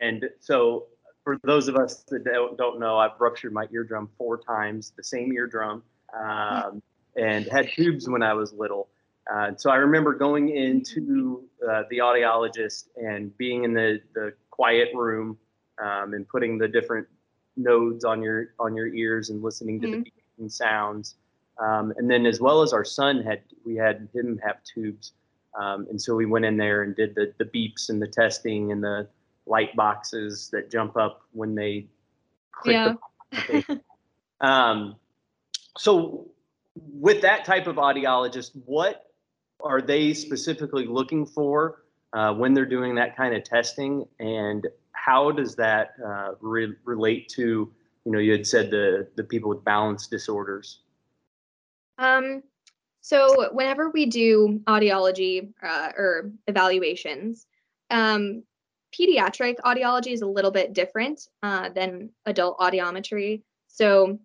And 0.00 0.28
so 0.40 0.86
for 1.24 1.38
those 1.44 1.68
of 1.68 1.76
us 1.76 2.04
that 2.08 2.24
don't, 2.24 2.56
don't 2.56 2.80
know, 2.80 2.98
I've 2.98 3.18
ruptured 3.18 3.52
my 3.52 3.66
eardrum 3.72 4.08
four 4.16 4.38
times, 4.38 4.92
the 4.96 5.04
same 5.04 5.32
eardrum, 5.32 5.82
um, 6.18 6.82
and 7.16 7.46
had 7.46 7.70
tubes 7.70 8.08
when 8.08 8.22
I 8.22 8.32
was 8.32 8.52
little. 8.52 8.88
Uh, 9.30 9.50
so 9.56 9.70
I 9.70 9.76
remember 9.76 10.14
going 10.14 10.48
into 10.48 11.44
uh, 11.68 11.82
the 11.90 11.98
audiologist 11.98 12.84
and 12.96 13.36
being 13.36 13.64
in 13.64 13.74
the, 13.74 14.00
the 14.14 14.32
quiet 14.50 14.88
room 14.94 15.36
um, 15.82 16.14
and 16.14 16.26
putting 16.26 16.56
the 16.56 16.66
different 16.66 17.06
nodes 17.56 18.04
on 18.04 18.22
your 18.22 18.54
on 18.58 18.74
your 18.74 18.86
ears 18.86 19.30
and 19.30 19.42
listening 19.42 19.80
to 19.80 19.86
mm-hmm. 19.88 20.02
the 20.02 20.44
beeping 20.44 20.50
sounds. 20.50 21.16
Um, 21.58 21.92
and 21.96 22.08
then 22.10 22.24
as 22.24 22.40
well 22.40 22.62
as 22.62 22.72
our 22.72 22.84
son 22.84 23.22
had 23.22 23.42
we 23.64 23.76
had 23.76 24.08
him 24.14 24.40
have 24.42 24.62
tubes. 24.62 25.12
Um, 25.60 25.86
and 25.90 26.00
so 26.00 26.14
we 26.14 26.24
went 26.24 26.44
in 26.44 26.56
there 26.56 26.82
and 26.82 26.94
did 26.94 27.14
the, 27.14 27.34
the 27.38 27.44
beeps 27.44 27.88
and 27.88 28.00
the 28.00 28.06
testing 28.06 28.70
and 28.70 28.82
the 28.82 29.08
light 29.48 29.74
boxes 29.74 30.48
that 30.52 30.70
jump 30.70 30.96
up 30.96 31.22
when 31.32 31.54
they 31.54 31.86
click 32.52 32.74
yeah. 32.74 32.94
the 33.30 33.80
um, 34.40 34.96
so 35.76 36.30
with 36.76 37.22
that 37.22 37.44
type 37.44 37.66
of 37.66 37.76
audiologist, 37.76 38.50
what 38.64 39.10
are 39.62 39.80
they 39.80 40.14
specifically 40.14 40.86
looking 40.86 41.26
for 41.26 41.82
uh, 42.12 42.32
when 42.32 42.54
they're 42.54 42.66
doing 42.66 42.94
that 42.94 43.16
kind 43.16 43.34
of 43.34 43.44
testing, 43.44 44.06
and 44.18 44.66
how 44.92 45.30
does 45.30 45.56
that 45.56 45.94
uh, 46.04 46.32
re- 46.40 46.74
relate 46.84 47.28
to 47.28 47.72
you 48.04 48.12
know 48.12 48.18
you 48.18 48.32
had 48.32 48.46
said 48.46 48.70
the 48.70 49.08
the 49.16 49.24
people 49.24 49.48
with 49.50 49.64
balance 49.64 50.06
disorders? 50.06 50.80
Um, 51.98 52.42
so 53.00 53.50
whenever 53.52 53.90
we 53.90 54.06
do 54.06 54.60
audiology 54.66 55.52
uh, 55.62 55.92
or 55.96 56.30
evaluations, 56.46 57.46
um, 57.90 58.44
pediatric 58.98 59.56
audiology 59.64 60.12
is 60.12 60.22
a 60.22 60.26
little 60.26 60.50
bit 60.50 60.72
different 60.72 61.28
uh, 61.42 61.68
than 61.70 62.10
adult 62.26 62.58
audiometry. 62.58 63.42
So 63.68 64.18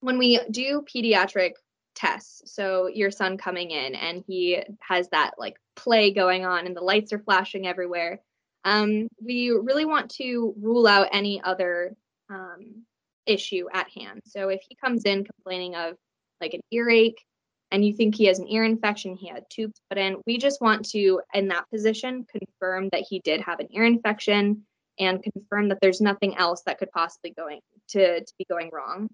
when 0.00 0.18
we 0.18 0.40
do 0.50 0.82
pediatric 0.82 1.52
tests, 1.94 2.42
so 2.52 2.86
your 2.86 3.10
son 3.10 3.38
coming 3.38 3.70
in 3.70 3.94
and 3.94 4.24
he 4.26 4.62
has 4.80 5.08
that 5.10 5.32
like 5.38 5.56
play 5.76 6.12
going 6.12 6.44
on 6.44 6.66
and 6.66 6.76
the 6.76 6.80
lights 6.80 7.12
are 7.12 7.18
flashing 7.18 7.66
everywhere, 7.66 8.20
um, 8.64 9.08
we 9.24 9.50
really 9.50 9.84
want 9.84 10.10
to 10.12 10.54
rule 10.60 10.86
out 10.86 11.08
any 11.12 11.40
other 11.42 11.96
um, 12.30 12.84
issue 13.26 13.66
at 13.72 13.88
hand. 13.90 14.22
So 14.26 14.48
if 14.48 14.60
he 14.68 14.74
comes 14.74 15.04
in 15.04 15.24
complaining 15.24 15.74
of 15.74 15.94
like 16.40 16.54
an 16.54 16.60
earache, 16.70 17.24
and 17.70 17.84
you 17.84 17.92
think 17.92 18.14
he 18.14 18.26
has 18.26 18.38
an 18.38 18.48
ear 18.48 18.64
infection, 18.64 19.16
he 19.16 19.28
had 19.28 19.44
tubes 19.50 19.80
put 19.90 19.98
in, 19.98 20.16
we 20.26 20.38
just 20.38 20.60
want 20.60 20.88
to, 20.90 21.20
in 21.34 21.48
that 21.48 21.68
position, 21.70 22.26
confirm 22.30 22.88
that 22.92 23.04
he 23.08 23.20
did 23.20 23.40
have 23.42 23.60
an 23.60 23.68
ear 23.70 23.84
infection 23.84 24.62
and 24.98 25.22
confirm 25.22 25.68
that 25.68 25.78
there's 25.80 26.00
nothing 26.00 26.36
else 26.36 26.62
that 26.66 26.78
could 26.78 26.90
possibly 26.90 27.30
going 27.30 27.60
to, 27.88 28.20
to 28.20 28.32
be 28.38 28.46
going 28.48 28.70
wrong. 28.72 29.08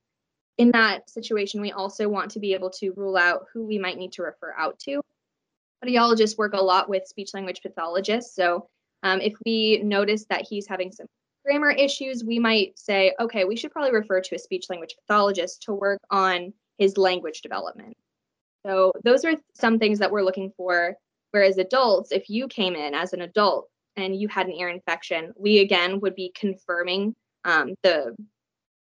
In 0.56 0.70
that 0.70 1.10
situation, 1.10 1.60
we 1.60 1.72
also 1.72 2.08
want 2.08 2.30
to 2.32 2.40
be 2.40 2.54
able 2.54 2.70
to 2.70 2.92
rule 2.92 3.16
out 3.16 3.46
who 3.52 3.66
we 3.66 3.78
might 3.78 3.98
need 3.98 4.12
to 4.12 4.22
refer 4.22 4.54
out 4.56 4.78
to. 4.80 5.02
Audiologists 5.84 6.38
work 6.38 6.54
a 6.54 6.62
lot 6.62 6.88
with 6.88 7.06
speech 7.06 7.34
language 7.34 7.60
pathologists. 7.60 8.34
So 8.36 8.68
um, 9.02 9.20
if 9.20 9.34
we 9.44 9.82
notice 9.82 10.26
that 10.30 10.46
he's 10.48 10.66
having 10.66 10.92
some 10.92 11.06
grammar 11.44 11.70
issues, 11.70 12.24
we 12.24 12.38
might 12.38 12.78
say, 12.78 13.14
okay, 13.20 13.44
we 13.44 13.56
should 13.56 13.72
probably 13.72 13.92
refer 13.92 14.20
to 14.20 14.36
a 14.36 14.38
speech 14.38 14.66
language 14.70 14.94
pathologist 15.00 15.62
to 15.62 15.74
work 15.74 16.00
on 16.10 16.54
his 16.78 16.96
language 16.96 17.42
development. 17.42 17.96
So 18.66 18.92
those 19.04 19.24
are 19.24 19.34
some 19.54 19.78
things 19.78 19.98
that 19.98 20.10
we're 20.10 20.22
looking 20.22 20.52
for. 20.56 20.96
Whereas 21.32 21.58
adults, 21.58 22.12
if 22.12 22.30
you 22.30 22.46
came 22.48 22.76
in 22.76 22.94
as 22.94 23.12
an 23.12 23.22
adult 23.22 23.68
and 23.96 24.14
you 24.14 24.28
had 24.28 24.46
an 24.46 24.52
ear 24.52 24.68
infection, 24.68 25.32
we 25.36 25.58
again 25.60 26.00
would 26.00 26.14
be 26.14 26.32
confirming 26.34 27.14
um, 27.44 27.74
the 27.82 28.14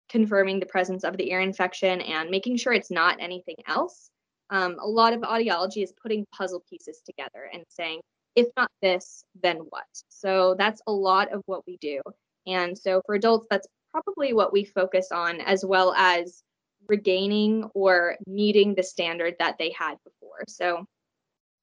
confirming 0.09 0.59
the 0.59 0.65
presence 0.65 1.03
of 1.03 1.17
the 1.17 1.29
ear 1.29 1.41
infection 1.41 2.01
and 2.01 2.29
making 2.29 2.57
sure 2.57 2.73
it's 2.73 2.91
not 2.91 3.17
anything 3.19 3.57
else. 3.67 4.09
Um, 4.49 4.77
a 4.79 4.87
lot 4.87 5.13
of 5.13 5.21
audiology 5.21 5.83
is 5.83 5.93
putting 6.01 6.25
puzzle 6.33 6.63
pieces 6.69 7.01
together 7.05 7.49
and 7.53 7.63
saying, 7.67 7.99
if 8.35 8.47
not 8.55 8.71
this, 8.81 9.25
then 9.43 9.57
what? 9.69 9.85
So 10.07 10.55
that's 10.57 10.81
a 10.87 10.91
lot 10.91 11.33
of 11.33 11.41
what 11.47 11.63
we 11.67 11.77
do. 11.81 12.01
And 12.45 12.77
so 12.77 13.01
for 13.05 13.15
adults, 13.15 13.47
that's 13.49 13.67
probably 13.91 14.33
what 14.33 14.53
we 14.53 14.63
focus 14.63 15.09
on, 15.11 15.41
as 15.41 15.65
well 15.65 15.93
as 15.95 16.43
regaining 16.89 17.65
or 17.73 18.17
meeting 18.25 18.75
the 18.75 18.83
standard 18.83 19.35
that 19.39 19.57
they 19.57 19.71
had 19.77 19.95
before. 20.03 20.43
So 20.47 20.85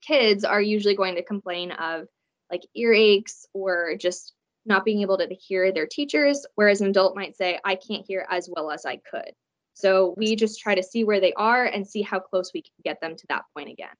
kids 0.02 0.44
are 0.44 0.60
usually 0.60 0.96
going 0.96 1.16
to 1.16 1.22
complain 1.22 1.72
of 1.72 2.06
like 2.50 2.62
earaches 2.76 3.46
or 3.52 3.96
just 3.98 4.32
not 4.66 4.84
being 4.84 5.02
able 5.02 5.18
to 5.18 5.28
hear 5.34 5.72
their 5.72 5.86
teachers, 5.86 6.46
whereas 6.54 6.80
an 6.80 6.88
adult 6.88 7.16
might 7.16 7.36
say, 7.36 7.58
I 7.64 7.74
can't 7.76 8.06
hear 8.06 8.26
as 8.30 8.48
well 8.50 8.70
as 8.70 8.86
I 8.86 8.96
could. 8.96 9.32
So 9.74 10.14
we 10.16 10.36
just 10.36 10.60
try 10.60 10.74
to 10.74 10.82
see 10.82 11.04
where 11.04 11.20
they 11.20 11.32
are 11.32 11.64
and 11.64 11.86
see 11.86 12.02
how 12.02 12.20
close 12.20 12.52
we 12.54 12.62
can 12.62 12.72
get 12.84 13.00
them 13.00 13.16
to 13.16 13.26
that 13.28 13.42
point 13.54 13.70
again. 13.70 13.94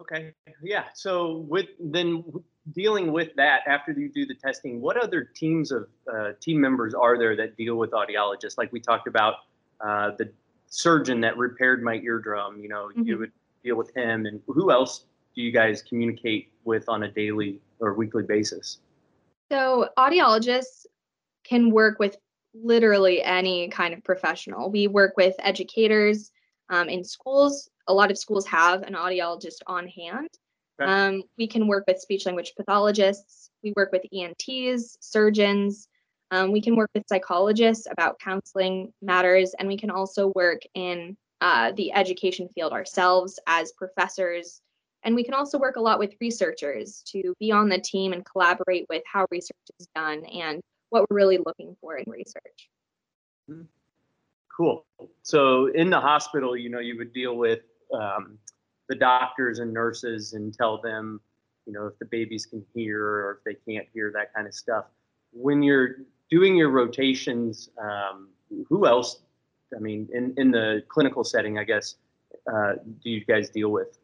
Okay. 0.00 0.32
Yeah. 0.62 0.84
So 0.94 1.44
with 1.48 1.66
then 1.78 2.24
dealing 2.72 3.12
with 3.12 3.34
that 3.36 3.60
after 3.66 3.92
you 3.92 4.08
do 4.08 4.26
the 4.26 4.34
testing, 4.34 4.80
what 4.80 4.96
other 4.96 5.24
teams 5.24 5.72
of 5.72 5.88
uh, 6.12 6.32
team 6.40 6.60
members 6.60 6.94
are 6.94 7.18
there 7.18 7.36
that 7.36 7.56
deal 7.56 7.76
with 7.76 7.90
audiologists? 7.90 8.56
Like 8.56 8.72
we 8.72 8.80
talked 8.80 9.08
about 9.08 9.34
uh, 9.80 10.12
the 10.18 10.30
surgeon 10.68 11.20
that 11.22 11.36
repaired 11.36 11.82
my 11.82 11.96
eardrum. 11.96 12.60
You 12.60 12.68
know, 12.68 12.88
mm-hmm. 12.88 13.02
you 13.02 13.18
would 13.18 13.32
deal 13.64 13.76
with 13.76 13.94
him, 13.96 14.26
and 14.26 14.40
who 14.46 14.70
else 14.70 15.04
do 15.34 15.42
you 15.42 15.52
guys 15.52 15.82
communicate 15.82 16.50
with 16.64 16.88
on 16.88 17.04
a 17.04 17.10
daily 17.10 17.60
or 17.80 17.94
weekly 17.94 18.24
basis? 18.24 18.78
So 19.50 19.88
audiologists 19.96 20.86
can 21.44 21.70
work 21.70 21.98
with 21.98 22.16
literally 22.54 23.22
any 23.22 23.68
kind 23.68 23.94
of 23.94 24.04
professional. 24.04 24.70
We 24.70 24.88
work 24.88 25.16
with 25.16 25.34
educators 25.38 26.30
um, 26.70 26.88
in 26.88 27.04
schools. 27.04 27.70
A 27.86 27.94
lot 27.94 28.10
of 28.10 28.18
schools 28.18 28.46
have 28.46 28.82
an 28.82 28.94
audiologist 28.94 29.60
on 29.66 29.88
hand. 29.88 30.28
Okay. 30.80 30.90
Um, 30.90 31.22
we 31.36 31.46
can 31.46 31.66
work 31.66 31.84
with 31.86 31.98
speech 31.98 32.26
language 32.26 32.52
pathologists. 32.56 33.50
We 33.62 33.72
work 33.76 33.90
with 33.90 34.02
ENTs, 34.12 34.98
surgeons, 35.00 35.87
um, 36.30 36.52
we 36.52 36.60
can 36.60 36.76
work 36.76 36.90
with 36.94 37.04
psychologists 37.08 37.86
about 37.90 38.18
counseling 38.18 38.92
matters, 39.00 39.54
and 39.58 39.68
we 39.68 39.78
can 39.78 39.90
also 39.90 40.32
work 40.34 40.62
in 40.74 41.16
uh, 41.40 41.72
the 41.72 41.92
education 41.92 42.48
field 42.54 42.72
ourselves 42.72 43.38
as 43.46 43.72
professors. 43.72 44.60
And 45.04 45.14
we 45.14 45.24
can 45.24 45.34
also 45.34 45.58
work 45.58 45.76
a 45.76 45.80
lot 45.80 45.98
with 45.98 46.14
researchers 46.20 47.02
to 47.12 47.34
be 47.38 47.52
on 47.52 47.68
the 47.68 47.78
team 47.78 48.12
and 48.12 48.24
collaborate 48.24 48.86
with 48.88 49.02
how 49.10 49.26
research 49.30 49.56
is 49.78 49.86
done 49.94 50.24
and 50.26 50.60
what 50.90 51.08
we're 51.08 51.16
really 51.16 51.38
looking 51.38 51.76
for 51.80 51.96
in 51.96 52.04
research. 52.10 52.68
Mm-hmm. 53.48 53.62
Cool. 54.54 54.84
So 55.22 55.66
in 55.66 55.88
the 55.88 56.00
hospital, 56.00 56.56
you 56.56 56.68
know, 56.68 56.80
you 56.80 56.98
would 56.98 57.12
deal 57.12 57.36
with 57.36 57.60
um, 57.94 58.38
the 58.88 58.96
doctors 58.96 59.60
and 59.60 59.72
nurses 59.72 60.32
and 60.32 60.52
tell 60.52 60.80
them, 60.80 61.20
you 61.64 61.72
know, 61.72 61.86
if 61.86 61.96
the 62.00 62.06
babies 62.06 62.44
can 62.44 62.64
hear 62.74 63.00
or 63.00 63.38
if 63.38 63.44
they 63.44 63.72
can't 63.72 63.86
hear, 63.94 64.10
that 64.12 64.34
kind 64.34 64.48
of 64.48 64.54
stuff. 64.54 64.86
When 65.32 65.62
you're 65.62 65.98
doing 66.30 66.56
your 66.56 66.70
rotations, 66.70 67.70
um, 67.80 68.28
who 68.68 68.86
else? 68.86 69.20
I 69.76 69.80
mean, 69.80 70.08
in, 70.12 70.34
in 70.36 70.50
the 70.50 70.82
clinical 70.88 71.24
setting, 71.24 71.58
I 71.58 71.64
guess, 71.64 71.96
uh, 72.52 72.74
do 73.02 73.10
you 73.10 73.24
guys 73.24 73.50
deal 73.50 73.70
with? 73.70 73.98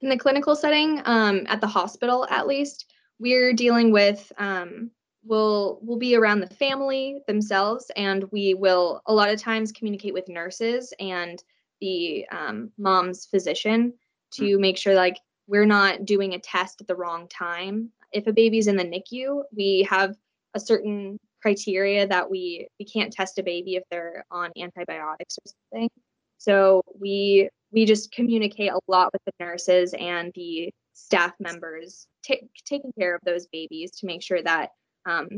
In 0.00 0.08
the 0.08 0.18
clinical 0.18 0.54
setting, 0.54 1.00
um, 1.04 1.46
at 1.48 1.60
the 1.60 1.66
hospital 1.66 2.26
at 2.30 2.46
least, 2.46 2.92
we're 3.18 3.52
dealing 3.52 3.92
with 3.92 4.30
um, 4.38 4.90
we'll 5.24 5.78
we'll 5.82 5.98
be 5.98 6.16
around 6.16 6.40
the 6.40 6.54
family 6.54 7.20
themselves, 7.26 7.90
and 7.96 8.24
we 8.30 8.54
will 8.54 9.02
a 9.06 9.12
lot 9.12 9.30
of 9.30 9.40
times 9.40 9.72
communicate 9.72 10.14
with 10.14 10.28
nurses 10.28 10.92
and 11.00 11.42
the 11.80 12.26
um, 12.30 12.70
mom's 12.78 13.26
physician 13.26 13.92
to 14.32 14.42
mm-hmm. 14.42 14.60
make 14.60 14.78
sure 14.78 14.94
like 14.94 15.18
we're 15.46 15.66
not 15.66 16.04
doing 16.04 16.34
a 16.34 16.38
test 16.38 16.80
at 16.80 16.86
the 16.86 16.96
wrong 16.96 17.28
time. 17.28 17.90
If 18.12 18.26
a 18.26 18.32
baby's 18.32 18.66
in 18.66 18.76
the 18.76 18.84
NICU, 18.84 19.42
we 19.54 19.86
have 19.90 20.16
a 20.56 20.60
certain 20.60 21.18
criteria 21.40 22.08
that 22.08 22.28
we 22.28 22.66
we 22.80 22.84
can't 22.84 23.12
test 23.12 23.38
a 23.38 23.42
baby 23.42 23.76
if 23.76 23.84
they're 23.90 24.24
on 24.30 24.50
antibiotics 24.58 25.38
or 25.38 25.52
something. 25.72 25.90
So 26.38 26.82
we 26.98 27.48
we 27.70 27.84
just 27.84 28.10
communicate 28.10 28.72
a 28.72 28.80
lot 28.88 29.12
with 29.12 29.22
the 29.26 29.32
nurses 29.38 29.94
and 29.98 30.32
the 30.34 30.70
staff 30.94 31.34
members 31.38 32.06
t- 32.24 32.48
taking 32.64 32.90
care 32.98 33.14
of 33.14 33.20
those 33.24 33.46
babies 33.48 33.90
to 33.92 34.06
make 34.06 34.22
sure 34.22 34.42
that 34.42 34.70
um, 35.04 35.28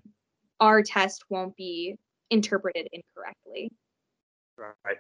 our 0.60 0.82
test 0.82 1.25
won't 1.30 1.56
be 1.56 1.96
interpreted 2.30 2.88
incorrectly. 2.92 3.72
Right. 4.56 4.98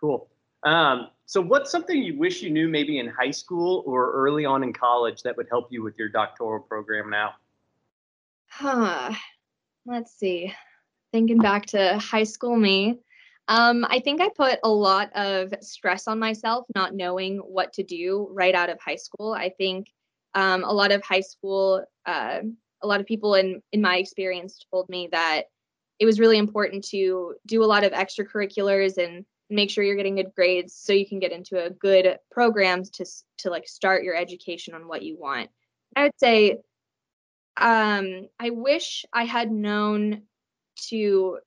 Cool. 0.00 0.28
Um, 0.62 1.08
so, 1.26 1.40
what's 1.40 1.70
something 1.70 2.02
you 2.02 2.18
wish 2.18 2.42
you 2.42 2.50
knew 2.50 2.68
maybe 2.68 2.98
in 2.98 3.08
high 3.08 3.30
school 3.30 3.82
or 3.86 4.12
early 4.12 4.44
on 4.44 4.62
in 4.62 4.72
college 4.72 5.22
that 5.22 5.36
would 5.36 5.48
help 5.48 5.68
you 5.70 5.82
with 5.82 5.98
your 5.98 6.08
doctoral 6.08 6.60
program 6.60 7.10
now? 7.10 7.34
Huh. 8.48 9.12
Let's 9.86 10.18
see. 10.18 10.52
Thinking 11.12 11.38
back 11.38 11.66
to 11.66 11.98
high 11.98 12.24
school 12.24 12.56
me, 12.56 12.98
um, 13.48 13.86
I 13.88 14.00
think 14.00 14.20
I 14.20 14.28
put 14.28 14.58
a 14.64 14.68
lot 14.68 15.14
of 15.14 15.54
stress 15.60 16.08
on 16.08 16.18
myself 16.18 16.66
not 16.74 16.94
knowing 16.94 17.38
what 17.38 17.72
to 17.74 17.84
do 17.84 18.28
right 18.32 18.54
out 18.54 18.68
of 18.68 18.80
high 18.80 18.96
school. 18.96 19.32
I 19.32 19.50
think 19.50 19.92
um, 20.34 20.64
a 20.64 20.72
lot 20.72 20.90
of 20.90 21.04
high 21.04 21.20
school, 21.20 21.84
uh, 22.04 22.40
a 22.82 22.86
lot 22.86 23.00
of 23.00 23.06
people 23.06 23.34
in 23.34 23.62
in 23.72 23.80
my 23.80 23.96
experience 23.98 24.58
told 24.70 24.88
me 24.88 25.08
that 25.12 25.44
it 25.98 26.06
was 26.06 26.20
really 26.20 26.38
important 26.38 26.84
to 26.88 27.36
do 27.46 27.62
a 27.62 27.66
lot 27.66 27.84
of 27.84 27.92
extracurriculars 27.92 28.98
and 28.98 29.24
make 29.48 29.70
sure 29.70 29.84
you're 29.84 29.96
getting 29.96 30.16
good 30.16 30.34
grades 30.34 30.74
so 30.74 30.92
you 30.92 31.06
can 31.06 31.20
get 31.20 31.32
into 31.32 31.64
a 31.64 31.70
good 31.70 32.18
program 32.30 32.82
to 32.82 33.06
to 33.38 33.50
like 33.50 33.68
start 33.68 34.02
your 34.02 34.16
education 34.16 34.74
on 34.74 34.88
what 34.88 35.02
you 35.02 35.16
want. 35.16 35.48
I 35.94 36.02
would 36.02 36.18
say 36.18 36.58
um 37.58 38.28
I 38.38 38.50
wish 38.50 39.04
I 39.12 39.24
had 39.24 39.50
known 39.50 40.22
to 40.90 41.38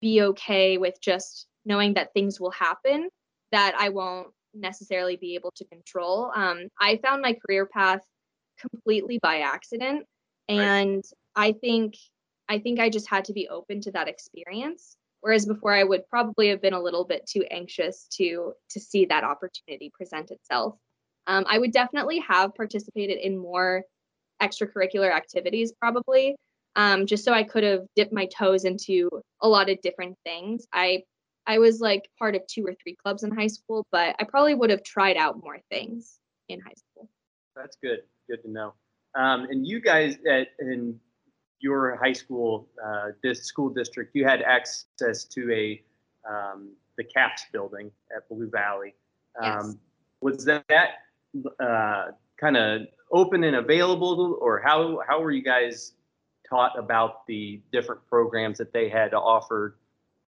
be 0.00 0.22
okay 0.22 0.78
with 0.78 1.00
just 1.00 1.46
knowing 1.64 1.94
that 1.94 2.12
things 2.14 2.40
will 2.40 2.50
happen 2.52 3.08
that 3.52 3.74
I 3.78 3.88
won't 3.88 4.28
necessarily 4.54 5.16
be 5.16 5.34
able 5.34 5.52
to 5.56 5.64
control. 5.66 6.30
Um, 6.34 6.68
I 6.80 6.98
found 7.02 7.22
my 7.22 7.36
career 7.46 7.66
path 7.66 8.00
completely 8.60 9.18
by 9.22 9.40
accident, 9.40 10.06
and 10.48 10.96
right. 10.96 11.04
I 11.36 11.52
think 11.52 11.94
I 12.48 12.58
think 12.58 12.80
I 12.80 12.88
just 12.88 13.08
had 13.08 13.24
to 13.26 13.32
be 13.32 13.48
open 13.48 13.80
to 13.82 13.92
that 13.92 14.08
experience. 14.08 14.96
Whereas 15.20 15.46
before, 15.46 15.74
I 15.74 15.84
would 15.84 16.08
probably 16.08 16.48
have 16.48 16.62
been 16.62 16.74
a 16.74 16.80
little 16.80 17.04
bit 17.04 17.26
too 17.26 17.44
anxious 17.50 18.06
to 18.12 18.52
to 18.70 18.80
see 18.80 19.06
that 19.06 19.24
opportunity 19.24 19.90
present 19.94 20.30
itself. 20.30 20.76
Um, 21.26 21.44
I 21.48 21.58
would 21.58 21.72
definitely 21.72 22.20
have 22.20 22.54
participated 22.54 23.18
in 23.18 23.36
more 23.36 23.82
extracurricular 24.42 25.14
activities, 25.14 25.72
probably, 25.80 26.36
um, 26.76 27.06
just 27.06 27.24
so 27.24 27.32
I 27.32 27.42
could 27.42 27.64
have 27.64 27.86
dipped 27.96 28.12
my 28.12 28.26
toes 28.26 28.64
into 28.64 29.08
a 29.42 29.48
lot 29.48 29.70
of 29.70 29.80
different 29.82 30.16
things. 30.24 30.66
I 30.72 31.02
I 31.46 31.58
was 31.58 31.80
like 31.80 32.08
part 32.18 32.34
of 32.34 32.46
two 32.46 32.64
or 32.66 32.74
three 32.74 32.94
clubs 33.02 33.22
in 33.22 33.30
high 33.30 33.46
school, 33.46 33.86
but 33.90 34.14
I 34.20 34.24
probably 34.24 34.54
would 34.54 34.68
have 34.70 34.82
tried 34.82 35.16
out 35.16 35.42
more 35.42 35.58
things 35.70 36.18
in 36.50 36.60
high 36.60 36.74
school. 36.76 37.08
That's 37.56 37.76
good. 37.82 38.00
Good 38.28 38.42
to 38.42 38.50
know. 38.50 38.74
Um, 39.14 39.44
and 39.44 39.66
you 39.66 39.80
guys 39.80 40.16
at 40.30 40.48
in 40.60 41.00
your 41.60 41.96
high 41.96 42.12
school 42.12 42.68
uh, 42.84 43.08
this 43.22 43.44
school 43.44 43.70
district, 43.70 44.14
you 44.14 44.24
had 44.24 44.42
access 44.42 45.24
to 45.24 45.50
a 45.52 45.82
um, 46.28 46.70
the 46.98 47.04
CAPS 47.04 47.46
building 47.52 47.90
at 48.14 48.28
Blue 48.28 48.50
Valley. 48.50 48.94
Um, 49.42 49.52
yes. 49.52 49.76
Was 50.20 50.44
that 50.44 50.90
uh, 51.60 52.06
kind 52.38 52.56
of 52.56 52.82
open 53.12 53.44
and 53.44 53.56
available, 53.56 54.38
or 54.40 54.60
how 54.60 55.00
how 55.06 55.20
were 55.20 55.30
you 55.30 55.42
guys 55.42 55.92
taught 56.48 56.78
about 56.78 57.26
the 57.26 57.60
different 57.72 58.04
programs 58.08 58.58
that 58.58 58.72
they 58.72 58.88
had 58.88 59.14
offered? 59.14 59.74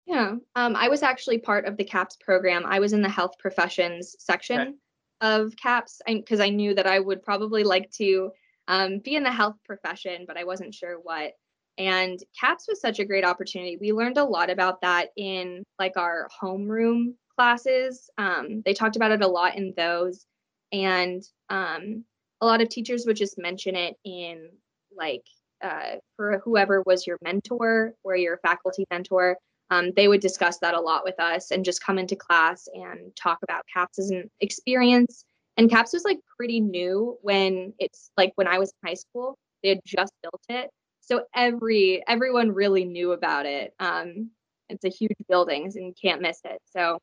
Yeah, 0.07 0.37
um, 0.57 0.75
I 0.75 0.89
was 0.89 1.03
actually 1.03 1.39
part 1.39 1.67
of 1.67 1.77
the 1.77 1.85
CAPS 1.85 2.17
program. 2.17 2.65
I 2.67 2.81
was 2.81 2.95
in 2.95 3.03
the 3.03 3.09
health 3.11 3.39
professions 3.39 4.17
section 4.19 4.61
okay. 4.61 4.73
of 5.21 5.55
CAPS 5.57 6.01
because 6.07 6.41
I, 6.41 6.47
I 6.47 6.51
knew 6.51 6.75
that 6.75 6.87
I 6.87 6.99
would 6.99 7.23
probably 7.23 7.63
like 7.63 7.91
to 7.93 8.31
um, 8.69 9.01
be 9.01 9.17
in 9.17 9.23
the 9.23 9.31
health 9.31 9.57
profession, 9.67 10.25
but 10.27 10.39
I 10.39 10.45
wasn't 10.45 10.75
sure 10.75 10.99
what. 11.03 11.33
And 11.77 12.19
CAPS 12.39 12.67
was 12.69 12.81
such 12.81 12.99
a 12.99 13.05
great 13.05 13.25
opportunity. 13.25 13.77
We 13.77 13.93
learned 13.93 14.19
a 14.19 14.25
lot 14.25 14.51
about 14.51 14.81
that 14.81 15.11
in 15.17 15.63
like 15.79 15.97
our 15.97 16.29
homeroom 16.43 17.15
classes. 17.37 18.11
Um, 18.19 18.63
they 18.65 18.75
talked 18.75 18.97
about 18.97 19.13
it 19.13 19.23
a 19.23 19.29
lot 19.29 19.57
in 19.57 19.75
those. 19.77 20.27
And 20.73 21.23
um, 21.51 22.05
a 22.41 22.47
lot 22.47 22.61
of 22.61 22.69
teachers 22.69 23.05
would 23.07 23.17
just 23.17 23.39
mention 23.39 23.75
it 23.75 23.97
in 24.05 24.49
like 24.97 25.25
uh, 25.63 25.97
for 26.17 26.41
whoever 26.45 26.83
was 26.87 27.07
your 27.07 27.19
mentor 27.23 27.95
or 28.05 28.17
your 28.17 28.39
faculty 28.39 28.85
mentor. 28.91 29.37
Um, 29.71 29.93
they 29.97 30.09
would 30.09 30.21
discuss 30.21 30.59
that 30.59 30.75
a 30.75 30.81
lot 30.81 31.05
with 31.05 31.19
us 31.21 31.51
and 31.51 31.65
just 31.65 31.85
come 31.85 31.99
into 31.99 32.17
class 32.17 32.69
and 32.73 33.15
talk 33.17 33.39
about 33.43 33.65
CAPS 33.73 33.99
as 33.99 34.11
an 34.11 34.31
experience. 34.41 35.25
And 35.57 35.69
CAPS 35.69 35.93
was 35.93 36.05
like 36.05 36.19
pretty 36.37 36.61
new 36.61 37.19
when 37.23 37.75
it's 37.79 38.11
like 38.17 38.33
when 38.37 38.47
I 38.47 38.59
was 38.59 38.73
in 38.83 38.89
high 38.89 38.95
school, 38.95 39.37
they 39.63 39.71
had 39.71 39.81
just 39.85 40.13
built 40.23 40.43
it. 40.49 40.71
So 41.01 41.25
every 41.35 42.03
everyone 42.07 42.53
really 42.53 42.85
knew 42.85 43.13
about 43.13 43.47
it. 43.47 43.75
Um, 43.81 44.31
it's 44.69 44.85
a 44.85 44.91
huge 44.91 45.17
building 45.29 45.65
and 45.65 45.87
you 45.87 45.95
can't 46.01 46.23
miss 46.23 46.41
it. 46.45 46.61
So 46.67 46.99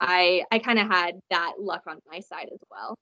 I 0.00 0.44
I 0.50 0.58
kind 0.58 0.78
of 0.78 0.88
had 0.88 1.18
that 1.30 1.54
luck 1.58 1.82
on 1.88 1.98
my 2.10 2.20
side 2.20 2.48
as 2.52 2.60
well. 2.70 2.96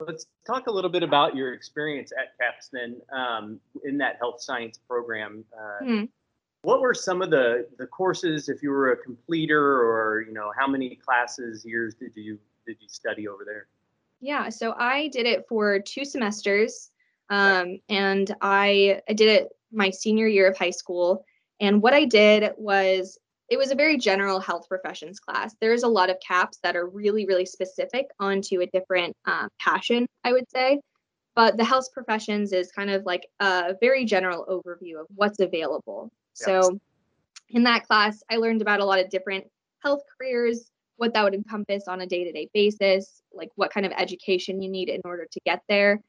Let's 0.00 0.26
talk 0.46 0.66
a 0.66 0.70
little 0.70 0.90
bit 0.90 1.02
about 1.02 1.36
your 1.36 1.52
experience 1.52 2.12
at 2.12 2.36
CAPS 2.38 2.70
then 2.72 2.96
um, 3.12 3.60
in 3.84 3.98
that 3.98 4.16
health 4.18 4.40
science 4.40 4.78
program. 4.88 5.44
Uh, 5.52 5.84
mm-hmm. 5.84 6.04
What 6.62 6.80
were 6.80 6.94
some 6.94 7.22
of 7.22 7.30
the, 7.30 7.68
the 7.78 7.86
courses, 7.86 8.48
if 8.48 8.62
you 8.62 8.70
were 8.70 8.92
a 8.92 8.96
completer, 8.96 9.60
or 9.60 10.22
you 10.22 10.32
know, 10.32 10.52
how 10.58 10.66
many 10.66 10.96
classes, 10.96 11.64
years 11.64 11.94
did 11.94 12.12
you 12.14 12.38
did 12.66 12.76
you 12.80 12.88
study 12.88 13.28
over 13.28 13.44
there? 13.44 13.66
Yeah, 14.20 14.50
so 14.50 14.74
I 14.78 15.08
did 15.08 15.26
it 15.26 15.46
for 15.48 15.78
two 15.78 16.04
semesters, 16.04 16.90
um, 17.30 17.78
and 17.88 18.34
I 18.42 19.00
I 19.08 19.14
did 19.14 19.28
it 19.28 19.48
my 19.72 19.90
senior 19.90 20.26
year 20.26 20.50
of 20.50 20.58
high 20.58 20.70
school. 20.70 21.24
And 21.60 21.82
what 21.82 21.94
I 21.94 22.04
did 22.04 22.52
was 22.56 23.18
it 23.50 23.58
was 23.58 23.72
a 23.72 23.74
very 23.74 23.98
general 23.98 24.38
health 24.38 24.68
professions 24.68 25.18
class. 25.18 25.54
There's 25.60 25.82
a 25.82 25.88
lot 25.88 26.08
of 26.08 26.16
caps 26.26 26.58
that 26.62 26.76
are 26.76 26.86
really, 26.86 27.26
really 27.26 27.44
specific 27.44 28.06
onto 28.20 28.60
a 28.60 28.66
different 28.66 29.16
uh, 29.26 29.48
passion, 29.58 30.06
I 30.24 30.32
would 30.32 30.48
say. 30.50 30.80
But 31.34 31.56
the 31.56 31.64
health 31.64 31.92
professions 31.92 32.52
is 32.52 32.70
kind 32.70 32.90
of 32.90 33.04
like 33.04 33.26
a 33.40 33.74
very 33.80 34.04
general 34.04 34.46
overview 34.46 35.00
of 35.00 35.06
what's 35.14 35.40
available. 35.40 36.10
Yes. 36.38 36.46
So 36.46 36.80
in 37.48 37.64
that 37.64 37.86
class, 37.86 38.22
I 38.30 38.36
learned 38.36 38.62
about 38.62 38.80
a 38.80 38.84
lot 38.84 39.00
of 39.00 39.10
different 39.10 39.44
health 39.82 40.02
careers, 40.16 40.70
what 40.96 41.12
that 41.14 41.24
would 41.24 41.34
encompass 41.34 41.88
on 41.88 42.02
a 42.02 42.06
day 42.06 42.24
to 42.24 42.32
day 42.32 42.48
basis, 42.54 43.20
like 43.32 43.48
what 43.56 43.72
kind 43.72 43.84
of 43.84 43.92
education 43.96 44.62
you 44.62 44.70
need 44.70 44.88
in 44.88 45.00
order 45.04 45.26
to 45.30 45.40
get 45.44 45.60
there. 45.68 46.00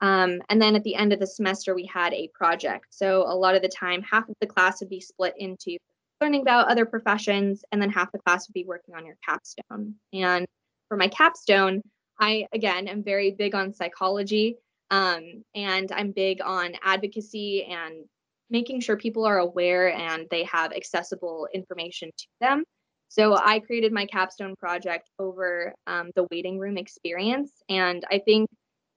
Um, 0.00 0.40
and 0.48 0.60
then 0.60 0.76
at 0.76 0.84
the 0.84 0.94
end 0.94 1.12
of 1.12 1.20
the 1.20 1.26
semester, 1.26 1.74
we 1.74 1.86
had 1.86 2.14
a 2.14 2.30
project. 2.34 2.86
So 2.90 3.22
a 3.22 3.34
lot 3.34 3.54
of 3.54 3.62
the 3.62 3.68
time, 3.68 4.02
half 4.02 4.28
of 4.28 4.34
the 4.40 4.46
class 4.46 4.80
would 4.80 4.90
be 4.90 5.00
split 5.00 5.34
into 5.38 5.78
learning 6.20 6.42
about 6.42 6.68
other 6.68 6.86
professions, 6.86 7.64
and 7.70 7.80
then 7.80 7.90
half 7.90 8.12
the 8.12 8.18
class 8.18 8.48
would 8.48 8.54
be 8.54 8.64
working 8.64 8.94
on 8.94 9.04
your 9.04 9.16
capstone. 9.26 9.94
And 10.12 10.46
for 10.88 10.96
my 10.96 11.08
capstone, 11.08 11.82
I 12.18 12.46
again 12.52 12.88
am 12.88 13.02
very 13.02 13.32
big 13.32 13.54
on 13.54 13.74
psychology, 13.74 14.56
um, 14.90 15.44
and 15.54 15.90
I'm 15.92 16.12
big 16.12 16.40
on 16.40 16.74
advocacy 16.82 17.64
and 17.64 18.04
making 18.48 18.80
sure 18.80 18.96
people 18.96 19.24
are 19.24 19.38
aware 19.38 19.92
and 19.92 20.26
they 20.30 20.44
have 20.44 20.72
accessible 20.72 21.48
information 21.52 22.10
to 22.16 22.26
them. 22.40 22.64
So 23.08 23.36
I 23.36 23.60
created 23.60 23.92
my 23.92 24.06
capstone 24.06 24.54
project 24.56 25.10
over 25.18 25.74
um, 25.86 26.10
the 26.14 26.26
waiting 26.30 26.58
room 26.58 26.76
experience, 26.76 27.52
and 27.68 28.04
I 28.10 28.20
think 28.20 28.48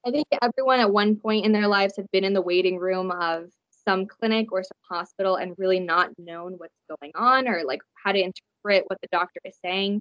I 0.05 0.11
think 0.11 0.27
everyone 0.41 0.79
at 0.79 0.91
one 0.91 1.17
point 1.17 1.45
in 1.45 1.51
their 1.51 1.67
lives 1.67 1.97
have 1.97 2.09
been 2.11 2.23
in 2.23 2.33
the 2.33 2.41
waiting 2.41 2.77
room 2.77 3.11
of 3.11 3.49
some 3.89 4.05
clinic 4.05 4.51
or 4.51 4.61
some 4.61 4.77
hospital 4.87 5.37
and 5.37 5.55
really 5.57 5.79
not 5.79 6.11
known 6.19 6.53
what's 6.57 6.75
going 6.87 7.11
on 7.15 7.47
or 7.47 7.63
like 7.65 7.81
how 8.03 8.11
to 8.11 8.19
interpret 8.19 8.83
what 8.85 9.01
the 9.01 9.07
doctor 9.11 9.39
is 9.43 9.57
saying. 9.65 9.99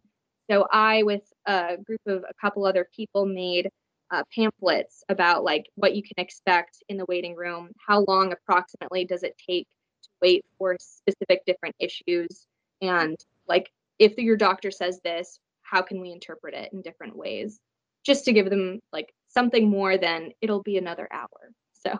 So 0.51 0.67
I, 0.71 1.05
with 1.05 1.23
a 1.47 1.79
group 1.79 2.01
of 2.07 2.23
a 2.29 2.35
couple 2.39 2.67
other 2.67 2.87
people, 2.95 3.25
made 3.25 3.71
uh, 4.11 4.25
pamphlets 4.35 5.03
about 5.09 5.43
like 5.43 5.71
what 5.77 5.97
you 5.97 6.03
can 6.03 6.23
expect 6.23 6.83
in 6.91 6.99
the 6.99 7.07
waiting 7.09 7.35
room. 7.35 7.71
How 7.87 8.05
long 8.07 8.33
approximately 8.33 9.07
does 9.07 9.23
it 9.23 9.41
take 9.49 9.67
to 10.03 10.09
wait 10.21 10.45
for 10.59 10.77
specific 10.79 11.47
different 11.47 11.75
issues? 11.79 12.47
And 12.83 13.17
like 13.47 13.71
if 13.99 14.19
your 14.19 14.37
doctor 14.37 14.71
says 14.71 15.01
this, 15.03 15.39
how 15.63 15.81
can 15.81 16.01
we 16.03 16.13
interpret 16.13 16.53
it 16.53 16.75
in 16.75 16.83
different 16.83 17.17
ways? 17.17 17.59
Just 18.05 18.27
to 18.27 18.35
give 18.35 18.51
them 18.51 18.81
like 18.93 19.15
something 19.29 19.69
more 19.69 19.97
than 19.97 20.33
it'll 20.43 20.63
be 20.63 20.77
another 20.77 21.09
hour. 21.11 21.53
So 21.73 21.97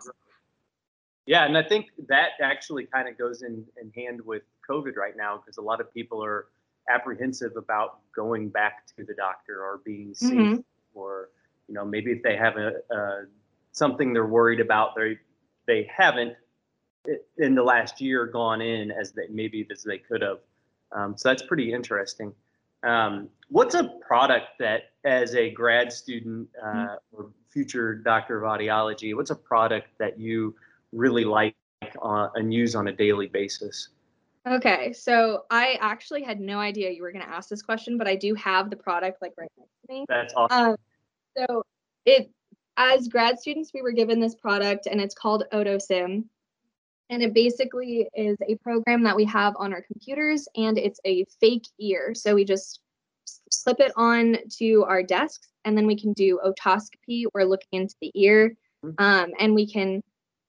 yeah, 1.29 1.45
and 1.45 1.55
I 1.55 1.61
think 1.61 1.91
that 2.07 2.29
actually 2.41 2.87
kind 2.87 3.07
of 3.07 3.15
goes 3.15 3.43
in, 3.43 3.63
in 3.79 3.91
hand 3.95 4.19
with 4.25 4.41
COVID 4.67 4.95
right 4.95 5.15
now 5.15 5.37
because 5.37 5.57
a 5.57 5.61
lot 5.61 5.79
of 5.79 5.93
people 5.93 6.25
are 6.25 6.47
apprehensive 6.89 7.51
about 7.55 7.99
going 8.15 8.49
back 8.49 8.87
to 8.97 9.03
the 9.03 9.13
doctor 9.13 9.61
or 9.61 9.79
being 9.85 10.15
seen, 10.15 10.39
mm-hmm. 10.39 10.59
or 10.95 11.29
you 11.67 11.75
know 11.75 11.85
maybe 11.85 12.09
if 12.13 12.23
they 12.23 12.35
have 12.35 12.57
a, 12.57 12.71
a 12.89 13.25
something 13.73 14.11
they're 14.11 14.25
worried 14.25 14.59
about, 14.59 14.95
they 14.95 15.19
they 15.67 15.87
haven't 15.95 16.33
in 17.37 17.53
the 17.53 17.61
last 17.61 18.01
year 18.01 18.25
gone 18.25 18.59
in 18.59 18.89
as 18.89 19.11
they 19.11 19.27
maybe 19.29 19.67
as 19.71 19.83
they 19.83 19.99
could 19.99 20.23
have. 20.23 20.39
Um, 20.91 21.15
so 21.15 21.29
that's 21.29 21.43
pretty 21.43 21.71
interesting. 21.71 22.33
Um, 22.81 23.29
what's 23.49 23.75
a 23.75 23.83
product 24.01 24.47
that, 24.57 24.93
as 25.03 25.35
a 25.35 25.51
grad 25.51 25.93
student 25.93 26.49
uh, 26.59 26.65
mm-hmm. 26.65 26.93
or 27.11 27.29
future 27.51 27.93
doctor 27.93 28.43
of 28.43 28.49
audiology, 28.49 29.15
what's 29.15 29.29
a 29.29 29.35
product 29.35 29.89
that 29.99 30.19
you 30.19 30.55
really 30.91 31.25
like 31.25 31.55
uh, 32.01 32.29
and 32.35 32.53
use 32.53 32.75
on 32.75 32.87
a 32.87 32.91
daily 32.91 33.27
basis? 33.27 33.89
Okay, 34.47 34.93
so 34.93 35.43
I 35.51 35.77
actually 35.81 36.23
had 36.23 36.39
no 36.39 36.59
idea 36.59 36.91
you 36.91 37.03
were 37.03 37.11
going 37.11 37.25
to 37.25 37.29
ask 37.29 37.49
this 37.49 37.61
question, 37.61 37.97
but 37.97 38.07
I 38.07 38.15
do 38.15 38.33
have 38.35 38.69
the 38.69 38.77
product 38.77 39.21
like 39.21 39.33
right 39.37 39.51
next 39.57 39.71
to 39.85 39.93
me. 39.93 40.05
That's 40.07 40.33
awesome. 40.33 40.69
Um, 40.69 40.75
so 41.37 41.63
it, 42.05 42.31
as 42.77 43.07
grad 43.09 43.39
students, 43.39 43.71
we 43.73 43.81
were 43.81 43.91
given 43.91 44.19
this 44.19 44.35
product, 44.35 44.87
and 44.87 45.01
it's 45.01 45.13
called 45.13 45.43
OtoSim, 45.51 46.23
and 47.09 47.23
it 47.23 47.33
basically 47.33 48.07
is 48.15 48.37
a 48.47 48.55
program 48.55 49.03
that 49.03 49.15
we 49.15 49.25
have 49.25 49.53
on 49.57 49.73
our 49.73 49.81
computers, 49.81 50.47
and 50.55 50.77
it's 50.77 50.99
a 51.05 51.25
fake 51.39 51.67
ear. 51.79 52.13
So 52.15 52.33
we 52.33 52.45
just 52.45 52.79
slip 53.51 53.79
it 53.79 53.91
on 53.95 54.37
to 54.57 54.85
our 54.87 55.03
desks, 55.03 55.49
and 55.65 55.77
then 55.77 55.85
we 55.85 55.99
can 55.99 56.13
do 56.13 56.39
otoscopy 56.45 57.25
or 57.33 57.45
looking 57.45 57.81
into 57.81 57.95
the 58.01 58.11
ear, 58.15 58.55
mm-hmm. 58.83 59.03
um, 59.03 59.31
and 59.39 59.53
we 59.53 59.69
can 59.71 60.01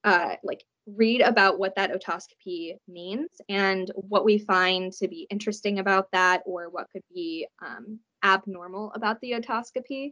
uh, 0.04 0.36
like 0.42 0.64
read 0.86 1.20
about 1.20 1.58
what 1.58 1.74
that 1.76 1.92
otoscopy 1.92 2.76
means 2.88 3.28
and 3.48 3.90
what 3.94 4.24
we 4.24 4.38
find 4.38 4.92
to 4.92 5.08
be 5.08 5.26
interesting 5.30 5.78
about 5.78 6.10
that 6.12 6.42
or 6.46 6.68
what 6.70 6.88
could 6.92 7.02
be 7.14 7.46
um, 7.64 7.98
abnormal 8.24 8.92
about 8.94 9.20
the 9.20 9.32
otoscopy. 9.32 10.10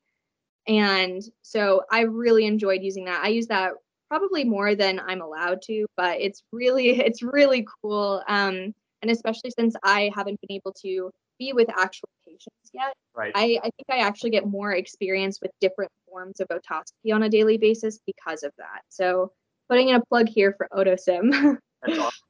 And 0.66 1.22
so 1.42 1.82
I 1.90 2.02
really 2.02 2.44
enjoyed 2.44 2.82
using 2.82 3.06
that. 3.06 3.24
I 3.24 3.28
use 3.28 3.46
that 3.46 3.72
probably 4.08 4.44
more 4.44 4.74
than 4.74 5.00
I'm 5.00 5.22
allowed 5.22 5.62
to, 5.62 5.86
but 5.96 6.20
it's 6.20 6.42
really 6.52 6.90
it's 7.00 7.22
really 7.22 7.66
cool. 7.82 8.22
Um, 8.28 8.74
and 9.00 9.10
especially 9.10 9.50
since 9.50 9.74
I 9.82 10.10
haven't 10.14 10.40
been 10.40 10.56
able 10.56 10.72
to 10.82 11.10
be 11.38 11.52
with 11.52 11.68
actual 11.70 12.08
patients 12.26 12.70
yet, 12.74 12.94
right. 13.14 13.32
I, 13.34 13.58
I 13.62 13.70
think 13.70 13.86
I 13.88 13.98
actually 13.98 14.30
get 14.30 14.46
more 14.46 14.72
experience 14.72 15.38
with 15.40 15.52
different 15.60 15.92
forms 16.08 16.40
of 16.40 16.48
otoscopy 16.48 17.14
on 17.14 17.22
a 17.22 17.28
daily 17.28 17.58
basis 17.58 18.00
because 18.04 18.42
of 18.42 18.52
that. 18.58 18.82
So 18.88 19.30
putting 19.68 19.90
in 19.90 19.96
a 19.96 20.04
plug 20.06 20.28
here 20.28 20.54
for 20.56 20.68
OtoSim. 20.72 21.58
That's 21.82 21.98
awesome. 21.98 22.28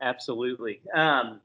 Absolutely. 0.00 0.80
Um, 0.94 1.40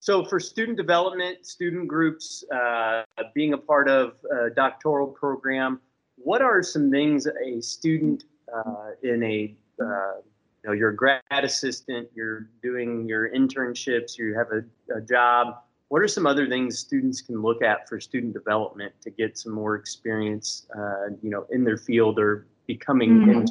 so 0.00 0.24
for 0.24 0.40
student 0.40 0.76
development, 0.76 1.46
student 1.46 1.86
groups, 1.86 2.44
uh, 2.52 3.04
being 3.34 3.52
a 3.52 3.58
part 3.58 3.88
of 3.88 4.14
a 4.32 4.50
doctoral 4.50 5.06
program, 5.06 5.80
what 6.16 6.42
are 6.42 6.62
some 6.62 6.90
things 6.90 7.26
a 7.26 7.60
student 7.60 8.24
uh, 8.52 8.90
in 9.02 9.22
a 9.22 9.54
uh, 9.80 10.14
you 10.62 10.68
know 10.68 10.72
you're 10.72 10.90
a 10.90 10.96
grad 10.96 11.22
assistant, 11.30 12.08
you're 12.14 12.48
doing 12.62 13.08
your 13.08 13.30
internships, 13.30 14.18
you 14.18 14.34
have 14.34 14.48
a, 14.52 14.96
a, 14.96 15.00
job. 15.00 15.62
What 15.88 16.02
are 16.02 16.08
some 16.08 16.26
other 16.26 16.48
things 16.48 16.78
students 16.78 17.20
can 17.20 17.40
look 17.40 17.62
at 17.62 17.88
for 17.88 18.00
student 18.00 18.32
development 18.32 18.92
to 19.02 19.10
get 19.10 19.38
some 19.38 19.52
more 19.52 19.74
experience, 19.74 20.66
uh, 20.76 21.10
you 21.22 21.30
know, 21.30 21.46
in 21.50 21.64
their 21.64 21.76
field 21.76 22.18
or 22.18 22.46
becoming 22.66 23.10
mm-hmm. 23.10 23.44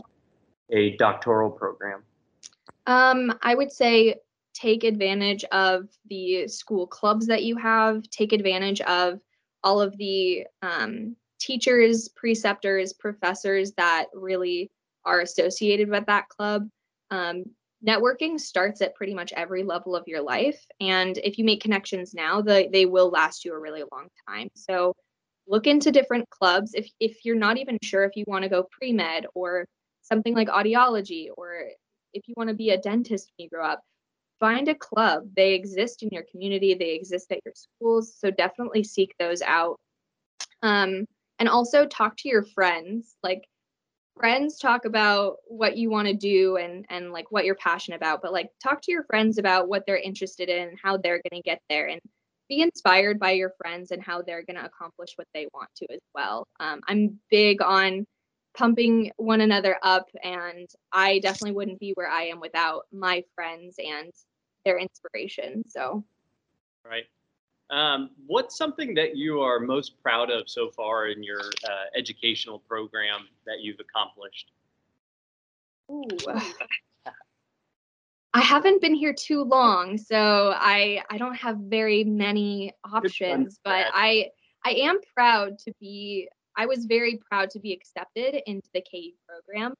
A 0.72 0.96
doctoral 0.98 1.50
program? 1.50 2.04
Um, 2.88 3.38
I 3.42 3.56
would 3.56 3.72
say 3.72 4.16
take 4.54 4.84
advantage 4.84 5.44
of 5.46 5.88
the 6.10 6.48
school 6.48 6.88
clubs 6.88 7.28
that 7.28 7.44
you 7.44 7.56
have, 7.58 8.04
take 8.10 8.34
advantage 8.34 8.82
of 8.82 9.20
all 9.64 9.82
of 9.82 9.98
the 9.98 10.46
um, 10.62 11.16
teachers, 11.40 12.10
preceptors, 12.10 12.94
professors 12.94 13.74
that 13.74 14.08
really 14.14 14.72
are 15.06 15.22
associated 15.22 15.90
with 15.90 16.06
that 16.06 16.28
club. 16.30 16.68
Um, 17.10 17.44
networking 17.86 18.40
starts 18.40 18.82
at 18.82 18.96
pretty 18.96 19.14
much 19.14 19.34
every 19.34 19.64
level 19.64 19.96
of 19.96 20.08
your 20.08 20.22
life. 20.22 20.64
And 20.80 21.18
if 21.18 21.38
you 21.38 21.46
make 21.46 21.62
connections 21.62 22.14
now, 22.14 22.42
the, 22.42 22.70
they 22.72 22.86
will 22.86 23.10
last 23.10 23.44
you 23.44 23.54
a 23.54 23.60
really 23.60 23.84
long 23.92 24.08
time. 24.28 24.50
So 24.56 24.94
look 25.48 25.66
into 25.66 25.92
different 25.92 26.30
clubs. 26.30 26.74
If, 26.76 26.90
if 27.00 27.26
you're 27.26 27.36
not 27.36 27.58
even 27.58 27.78
sure 27.82 28.04
if 28.04 28.16
you 28.16 28.24
want 28.28 28.44
to 28.44 28.50
go 28.50 28.68
pre 28.72 28.94
med 28.94 29.26
or 29.34 29.66
something 30.12 30.36
like 30.36 30.50
audiology, 30.50 31.28
or 31.38 31.63
if 32.13 32.28
you 32.28 32.34
want 32.36 32.50
to 32.50 32.56
be 32.56 32.71
a 32.71 32.78
dentist 32.78 33.32
when 33.38 33.45
you 33.45 33.50
grow 33.50 33.65
up, 33.65 33.82
find 34.39 34.67
a 34.67 34.76
club. 34.76 35.24
They 35.36 35.54
exist 35.54 36.04
in 36.04 36.10
your 36.12 36.24
community, 36.30 36.74
they 36.74 36.91
exist 36.91 37.32
at 37.32 37.39
your 37.45 37.54
schools. 37.56 38.13
So 38.17 38.32
definitely 38.32 38.84
seek 38.84 39.13
those 39.19 39.41
out. 39.41 39.78
Um, 40.62 41.06
and 41.39 41.50
also 41.50 41.86
talk 41.86 42.17
to 42.17 42.30
your 42.30 42.43
friends. 42.43 43.15
Like 43.24 43.45
friends 44.19 44.60
talk 44.60 44.86
about 44.86 45.38
what 45.47 45.78
you 45.78 45.89
want 45.89 46.08
to 46.08 46.13
do 46.13 46.58
and 46.58 46.86
and 46.89 47.12
like 47.12 47.32
what 47.32 47.45
you're 47.45 47.56
passionate 47.56 47.97
about, 47.97 48.21
but 48.21 48.34
like 48.34 48.50
talk 48.62 48.82
to 48.84 48.91
your 48.91 49.04
friends 49.06 49.38
about 49.38 49.69
what 49.69 49.84
they're 49.88 49.97
interested 49.97 50.50
in, 50.50 50.76
how 50.82 50.97
they're 50.97 51.21
going 51.30 51.41
to 51.41 51.50
get 51.50 51.62
there, 51.69 51.88
and 51.88 52.02
be 52.50 52.62
inspired 52.62 53.17
by 53.17 53.32
your 53.32 53.54
friends 53.58 53.91
and 53.91 54.04
how 54.04 54.21
they're 54.21 54.43
going 54.43 54.58
to 54.58 54.65
accomplish 54.65 55.13
what 55.15 55.28
they 55.34 55.47
want 55.54 55.69
to 55.78 55.86
as 55.91 56.02
well. 56.13 56.45
Um, 56.60 56.82
I'm 56.88 57.19
big 57.30 57.62
on 57.62 58.06
pumping 58.54 59.12
one 59.18 59.42
another 59.42 59.78
up 59.82 60.10
and 60.24 60.68
i 60.92 61.20
definitely 61.20 61.54
wouldn't 61.54 61.80
be 61.80 61.92
where 61.96 62.10
i 62.10 62.24
am 62.24 62.40
without 62.40 62.84
my 62.92 63.24
friends 63.36 63.76
and 63.78 64.12
their 64.66 64.78
inspiration 64.78 65.64
so. 65.68 66.04
Right. 66.86 67.06
Um, 67.70 68.10
what's 68.28 68.58
something 68.58 68.94
that 68.96 69.16
you 69.16 69.40
are 69.40 69.60
most 69.60 70.02
proud 70.04 70.30
of 70.30 70.50
so 70.50 70.70
far 70.72 71.08
in 71.08 71.24
your 71.24 71.40
uh, 71.40 71.86
educational 71.96 72.60
program 72.60 73.28
that 73.46 73.62
you've 73.62 73.80
accomplished? 73.80 74.52
Ooh. 75.90 76.06
I 78.34 78.40
haven't 78.40 78.82
been 78.82 78.96
here 78.96 79.14
too 79.14 79.44
long, 79.44 79.98
so 79.98 80.54
I 80.56 81.04
I 81.10 81.18
don't 81.18 81.36
have 81.36 81.58
very 81.58 82.04
many 82.04 82.74
options, 82.84 83.60
but 83.64 83.88
I 83.94 84.32
I 84.64 84.72
am 84.72 85.00
proud 85.14 85.60
to 85.60 85.74
be 85.80 86.30
I 86.58 86.66
was 86.66 86.86
very 86.86 87.20
proud 87.30 87.50
to 87.52 87.60
be 87.60 87.74
accepted 87.74 88.42
into 88.46 88.68
the 88.74 88.82
KU 88.82 89.12
program. 89.28 89.74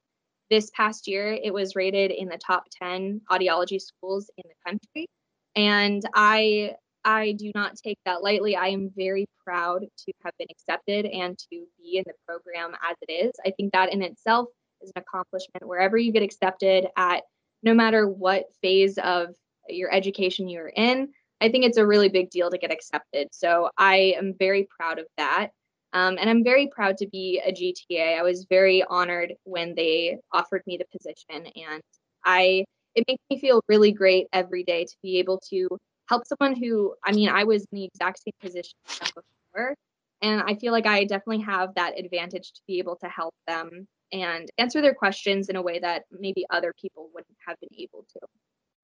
This 0.50 0.70
past 0.76 1.06
year, 1.06 1.32
it 1.32 1.52
was 1.52 1.76
rated 1.76 2.10
in 2.10 2.28
the 2.28 2.38
top 2.38 2.64
10 2.82 3.22
audiology 3.30 3.80
schools 3.80 4.30
in 4.36 4.44
the 4.48 4.70
country. 4.70 5.06
And 5.54 6.02
I 6.14 6.72
I 7.04 7.32
do 7.32 7.50
not 7.54 7.76
take 7.76 7.98
that 8.04 8.22
lightly. 8.22 8.54
I 8.54 8.68
am 8.68 8.90
very 8.96 9.26
proud 9.44 9.82
to 9.82 10.12
have 10.24 10.34
been 10.38 10.46
accepted 10.50 11.04
and 11.06 11.36
to 11.38 11.64
be 11.78 11.96
in 11.96 12.04
the 12.06 12.14
program 12.28 12.74
as 12.88 12.96
it 13.08 13.12
is. 13.12 13.32
I 13.44 13.50
think 13.50 13.72
that 13.72 13.92
in 13.92 14.02
itself 14.02 14.48
is 14.80 14.92
an 14.94 15.02
accomplishment 15.02 15.66
wherever 15.66 15.96
you 15.96 16.12
get 16.12 16.22
accepted 16.22 16.86
at 16.96 17.24
no 17.62 17.74
matter 17.74 18.08
what 18.08 18.44
phase 18.60 18.98
of 18.98 19.34
your 19.68 19.92
education 19.92 20.48
you're 20.48 20.68
in. 20.68 21.08
I 21.40 21.48
think 21.48 21.64
it's 21.64 21.76
a 21.76 21.86
really 21.86 22.08
big 22.08 22.30
deal 22.30 22.50
to 22.50 22.58
get 22.58 22.72
accepted. 22.72 23.28
So 23.32 23.68
I 23.76 24.14
am 24.16 24.34
very 24.38 24.68
proud 24.78 24.98
of 25.00 25.06
that. 25.16 25.50
Um, 25.92 26.16
and 26.18 26.30
I'm 26.30 26.42
very 26.42 26.68
proud 26.68 26.96
to 26.98 27.06
be 27.06 27.40
a 27.44 27.52
GTA. 27.52 28.18
I 28.18 28.22
was 28.22 28.46
very 28.48 28.82
honored 28.84 29.34
when 29.44 29.74
they 29.74 30.18
offered 30.32 30.62
me 30.66 30.78
the 30.78 30.86
position, 30.96 31.46
and 31.46 31.82
I 32.24 32.64
it 32.94 33.04
makes 33.08 33.22
me 33.30 33.40
feel 33.40 33.62
really 33.68 33.92
great 33.92 34.26
every 34.32 34.64
day 34.64 34.84
to 34.84 34.94
be 35.02 35.18
able 35.18 35.40
to 35.50 35.68
help 36.08 36.24
someone 36.26 36.56
who 36.56 36.94
I 37.04 37.12
mean 37.12 37.28
I 37.28 37.44
was 37.44 37.62
in 37.72 37.78
the 37.78 37.84
exact 37.84 38.20
same 38.22 38.34
position 38.40 38.74
before, 39.14 39.74
and 40.22 40.42
I 40.46 40.54
feel 40.54 40.72
like 40.72 40.86
I 40.86 41.04
definitely 41.04 41.44
have 41.44 41.74
that 41.74 41.98
advantage 41.98 42.52
to 42.52 42.60
be 42.66 42.78
able 42.78 42.96
to 42.96 43.08
help 43.08 43.34
them 43.46 43.86
and 44.12 44.48
answer 44.58 44.80
their 44.82 44.94
questions 44.94 45.48
in 45.48 45.56
a 45.56 45.62
way 45.62 45.78
that 45.78 46.04
maybe 46.10 46.44
other 46.50 46.72
people 46.80 47.08
wouldn't 47.14 47.36
have 47.46 47.56
been 47.60 47.80
able 47.80 48.04
to. 48.12 48.20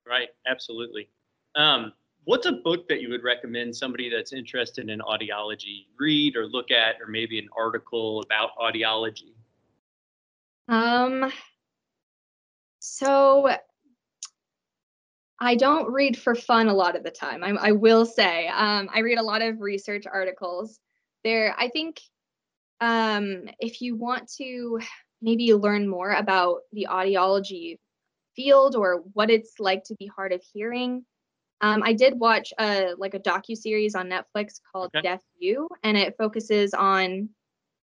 Right, 0.07 0.29
absolutely. 0.47 1.11
Um, 1.55 1.93
what's 2.29 2.45
a 2.45 2.53
book 2.53 2.87
that 2.87 3.01
you 3.01 3.09
would 3.09 3.25
recommend 3.25 3.75
somebody 3.75 4.11
that's 4.11 4.35
interested 4.35 4.91
in 4.91 4.99
audiology 4.99 5.87
read 5.99 6.37
or 6.37 6.47
look 6.47 6.71
at 6.71 6.97
or 7.01 7.07
maybe 7.07 7.39
an 7.39 7.49
article 7.57 8.21
about 8.21 8.51
audiology? 8.61 9.33
Um 10.69 11.33
so 12.81 13.49
i 15.41 15.55
don't 15.55 15.91
read 15.91 16.19
for 16.19 16.35
fun 16.35 16.69
a 16.69 16.75
lot 16.75 16.97
of 16.97 17.03
the 17.03 17.11
time 17.11 17.43
i, 17.43 17.49
I 17.69 17.73
will 17.73 18.05
say. 18.05 18.49
Um, 18.49 18.91
i 18.95 19.01
read 19.01 19.19
a 19.19 19.23
lot 19.23 19.41
of 19.41 19.63
research 19.63 20.05
articles. 20.07 20.79
There 21.25 21.55
i 21.59 21.69
think 21.69 21.99
um, 22.81 23.49
if 23.59 23.81
you 23.81 23.97
want 23.97 24.31
to 24.37 24.79
maybe 25.23 25.53
learn 25.55 25.89
more 25.89 26.13
about 26.13 26.59
the 26.73 26.89
audiology 26.91 27.79
field 28.37 28.77
or 28.77 29.03
what 29.15 29.31
it's 29.31 29.55
like 29.59 29.83
to 29.85 29.97
be 29.97 30.07
hard 30.07 30.33
of 30.33 30.43
hearing 30.53 31.05
um, 31.61 31.83
I 31.83 31.93
did 31.93 32.19
watch 32.19 32.53
a 32.59 32.95
like 32.99 33.15
a 33.15 33.19
docu 33.19 33.57
series 33.57 33.95
on 33.95 34.09
Netflix 34.09 34.61
called 34.73 34.91
okay. 34.95 35.03
Deaf 35.03 35.23
U, 35.39 35.69
and 35.83 35.97
it 35.97 36.17
focuses 36.17 36.73
on 36.75 37.29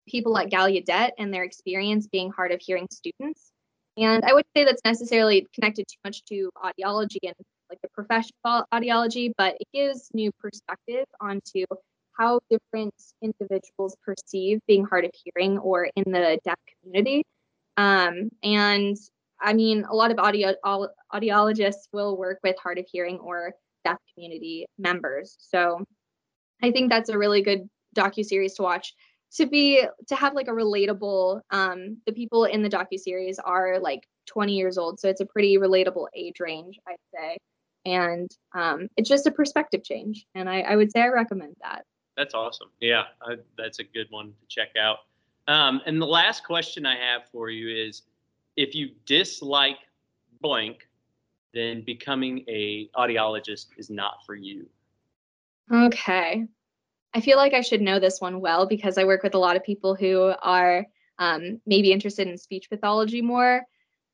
people 0.07 0.37
at 0.37 0.49
Gallaudet 0.49 1.11
and 1.17 1.33
their 1.33 1.43
experience 1.43 2.07
being 2.07 2.31
hard 2.31 2.51
of 2.51 2.59
hearing 2.61 2.87
students. 2.91 3.51
And 3.97 4.23
I 4.23 4.33
wouldn't 4.33 4.47
say 4.55 4.65
that's 4.65 4.81
necessarily 4.83 5.47
connected 5.53 5.85
too 5.87 5.97
much 6.03 6.23
to 6.25 6.49
audiology 6.57 7.19
and 7.23 7.35
like 7.69 7.79
the 7.81 7.89
professional 7.93 8.65
audiology, 8.73 9.31
but 9.37 9.55
it 9.59 9.67
gives 9.73 10.09
new 10.13 10.31
perspective 10.39 11.05
onto 11.19 11.65
how 12.17 12.39
different 12.49 12.93
individuals 13.21 13.95
perceive 14.05 14.59
being 14.67 14.85
hard 14.85 15.05
of 15.05 15.11
hearing 15.23 15.57
or 15.57 15.89
in 15.95 16.11
the 16.11 16.39
deaf 16.43 16.59
community. 16.83 17.23
Um, 17.77 18.29
and 18.43 18.97
I 19.41 19.53
mean, 19.53 19.85
a 19.89 19.95
lot 19.95 20.11
of 20.11 20.19
audio 20.19 20.53
audiologists 21.13 21.87
will 21.91 22.17
work 22.17 22.39
with 22.43 22.55
hard 22.61 22.77
of 22.77 22.85
hearing 22.91 23.19
or 23.19 23.53
deaf 23.83 23.97
community 24.13 24.65
members. 24.77 25.35
So 25.39 25.83
I 26.61 26.71
think 26.71 26.89
that's 26.89 27.09
a 27.09 27.17
really 27.17 27.41
good 27.41 27.69
docu 27.95 28.23
series 28.23 28.55
to 28.55 28.63
watch. 28.63 28.93
To 29.35 29.45
be 29.45 29.85
to 30.07 30.15
have 30.15 30.33
like 30.33 30.49
a 30.49 30.51
relatable, 30.51 31.41
um, 31.51 31.97
the 32.05 32.11
people 32.11 32.45
in 32.45 32.61
the 32.63 32.69
docu 32.69 32.99
series 32.99 33.39
are 33.39 33.79
like 33.79 34.05
20 34.27 34.53
years 34.55 34.77
old, 34.77 34.99
so 34.99 35.09
it's 35.09 35.21
a 35.21 35.25
pretty 35.25 35.57
relatable 35.57 36.07
age 36.13 36.39
range, 36.39 36.77
I'd 36.87 36.95
say. 37.15 37.37
And 37.85 38.29
um, 38.53 38.89
it's 38.97 39.09
just 39.09 39.25
a 39.25 39.31
perspective 39.31 39.83
change. 39.83 40.25
And 40.35 40.49
I, 40.49 40.61
I, 40.61 40.75
would 40.75 40.91
say 40.91 41.01
I 41.01 41.07
recommend 41.07 41.55
that. 41.63 41.83
That's 42.15 42.35
awesome. 42.35 42.69
Yeah, 42.79 43.05
I, 43.23 43.37
that's 43.57 43.79
a 43.79 43.83
good 43.83 44.05
one 44.11 44.27
to 44.27 44.47
check 44.47 44.75
out. 44.79 44.99
Um, 45.47 45.81
and 45.85 45.99
the 45.99 46.05
last 46.05 46.43
question 46.43 46.85
I 46.85 46.95
have 46.95 47.23
for 47.31 47.49
you 47.49 47.69
is 47.69 48.03
if 48.55 48.75
you 48.75 48.91
dislike 49.05 49.77
blank, 50.41 50.87
then 51.53 51.83
becoming 51.83 52.43
a 52.47 52.89
audiologist 52.95 53.67
is 53.77 53.89
not 53.89 54.17
for 54.25 54.35
you. 54.35 54.67
Okay. 55.71 56.45
I 57.13 57.21
feel 57.21 57.37
like 57.37 57.53
I 57.53 57.61
should 57.61 57.81
know 57.81 57.99
this 57.99 58.21
one 58.21 58.39
well 58.39 58.65
because 58.65 58.97
I 58.97 59.03
work 59.03 59.23
with 59.23 59.35
a 59.35 59.39
lot 59.39 59.55
of 59.55 59.63
people 59.63 59.95
who 59.95 60.33
are 60.41 60.85
um, 61.19 61.61
maybe 61.65 61.91
interested 61.91 62.27
in 62.27 62.37
speech 62.37 62.69
pathology 62.69 63.21
more. 63.21 63.63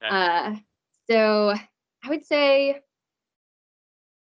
Okay. 0.03 0.15
Uh, 0.15 0.55
so 1.09 1.53
I 2.03 2.09
would 2.09 2.25
say 2.25 2.79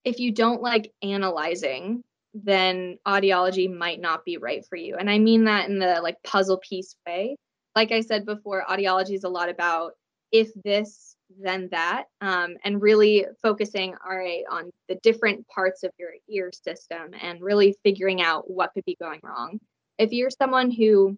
if 0.04 0.20
you 0.20 0.32
don't 0.32 0.62
like 0.62 0.94
analyzing, 1.02 2.04
then 2.34 3.00
audiology 3.08 3.74
might 3.74 4.00
not 4.00 4.26
be 4.26 4.38
right 4.38 4.66
for 4.66 4.76
you. 4.76 4.98
And 4.98 5.10
I 5.10 5.20
mean 5.20 5.46
that 5.46 5.70
in 5.70 5.80
the 5.80 6.02
like 6.02 6.22
puzzle 6.24 6.58
piece 6.58 6.96
way. 7.08 7.38
Like 7.76 7.92
I 7.92 8.02
said 8.02 8.26
before, 8.26 8.64
audiology 8.70 9.16
is 9.16 9.24
a 9.24 9.30
lot 9.30 9.50
about 9.50 9.94
if 10.36 10.52
this, 10.66 11.16
then 11.42 11.70
that, 11.72 12.06
um, 12.20 12.56
and 12.66 12.82
really 12.82 13.26
focusing 13.42 13.96
all 14.06 14.18
right 14.18 14.44
on 14.52 14.70
the 14.90 14.96
different 14.96 15.48
parts 15.48 15.84
of 15.84 15.92
your 15.98 16.12
ear 16.30 16.52
system 16.52 17.12
and 17.22 17.42
really 17.42 17.76
figuring 17.84 18.22
out 18.22 18.50
what 18.50 18.72
could 18.74 18.84
be 18.86 18.98
going 19.00 19.22
wrong. 19.24 19.60
If 19.98 20.12
you're 20.12 20.30
someone 20.30 20.72
who 20.72 21.18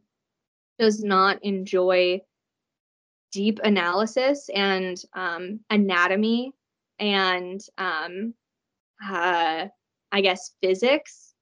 does 0.78 1.04
not 1.04 1.44
enjoy 1.44 2.22
deep 3.32 3.60
analysis 3.64 4.50
and 4.54 5.02
um, 5.14 5.62
anatomy 5.72 6.54
and 7.00 7.60
um, 7.80 8.36
uh, 9.04 9.68
I 10.12 10.22
guess 10.22 10.54
physics, 10.62 11.34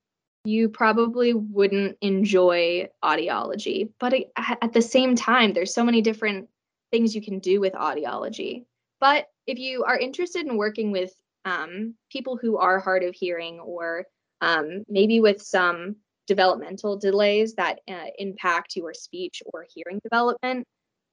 you 0.46 0.70
probably 0.70 1.34
wouldn't 1.34 1.98
enjoy 2.02 2.88
audiology. 3.04 3.90
But 4.00 4.14
at 4.38 4.72
the 4.72 4.82
same 4.82 5.16
time, 5.16 5.54
there's 5.54 5.74
so 5.74 5.84
many 5.84 6.02
different 6.02 6.48
things 6.91 7.15
you 7.15 7.21
can 7.21 7.39
do 7.39 7.60
with 7.60 7.74
audiology. 7.74 8.65
But 9.00 9.28
if 9.48 9.60
you 9.60 9.84
are 9.84 9.98
interested 9.98 10.45
in 10.45 10.58
working 10.58 10.91
with 10.91 11.12
um, 11.43 11.95
people 12.12 12.38
who 12.38 12.58
are 12.58 12.80
hard 12.80 13.04
of 13.04 13.13
hearing 13.13 13.60
or 13.60 14.06
um, 14.41 14.84
maybe 14.88 15.19
with 15.19 15.41
some 15.41 15.98
developmental 16.28 16.98
delays 16.98 17.56
that 17.56 17.80
uh, 17.88 18.06
impact 18.17 18.76
your 18.76 18.93
speech 18.93 19.43
or 19.45 19.65
hearing 19.74 20.00
development, 20.04 20.65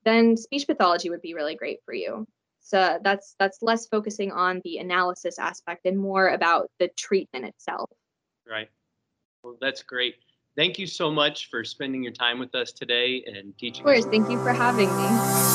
then 0.05 0.37
speech 0.37 0.67
pathology 0.67 1.11
would 1.11 1.23
be 1.23 1.35
really 1.35 1.55
great 1.55 1.79
for 1.85 1.95
you. 1.95 2.27
So 2.61 2.99
that's 3.03 3.35
that's 3.39 3.59
less 3.61 3.87
focusing 3.87 4.33
on 4.33 4.61
the 4.65 4.79
analysis 4.79 5.39
aspect 5.39 5.85
and 5.85 5.99
more 5.99 6.29
about 6.29 6.71
the 6.79 6.89
treatment 6.97 7.45
itself. 7.45 7.91
Right. 8.49 8.69
Well, 9.43 9.57
that's 9.61 9.83
great. 9.83 10.17
Thank 10.57 10.79
you 10.79 10.87
so 10.87 11.11
much 11.11 11.51
for 11.51 11.65
spending 11.65 12.03
your 12.03 12.13
time 12.13 12.39
with 12.39 12.55
us 12.55 12.73
today 12.73 13.25
and 13.27 13.57
teaching. 13.59 13.81
Of 13.81 13.87
course. 13.87 14.05
Us. 14.05 14.11
Thank 14.11 14.31
you 14.31 14.39
for 14.43 14.53
having 14.53 14.89
me. 14.97 15.52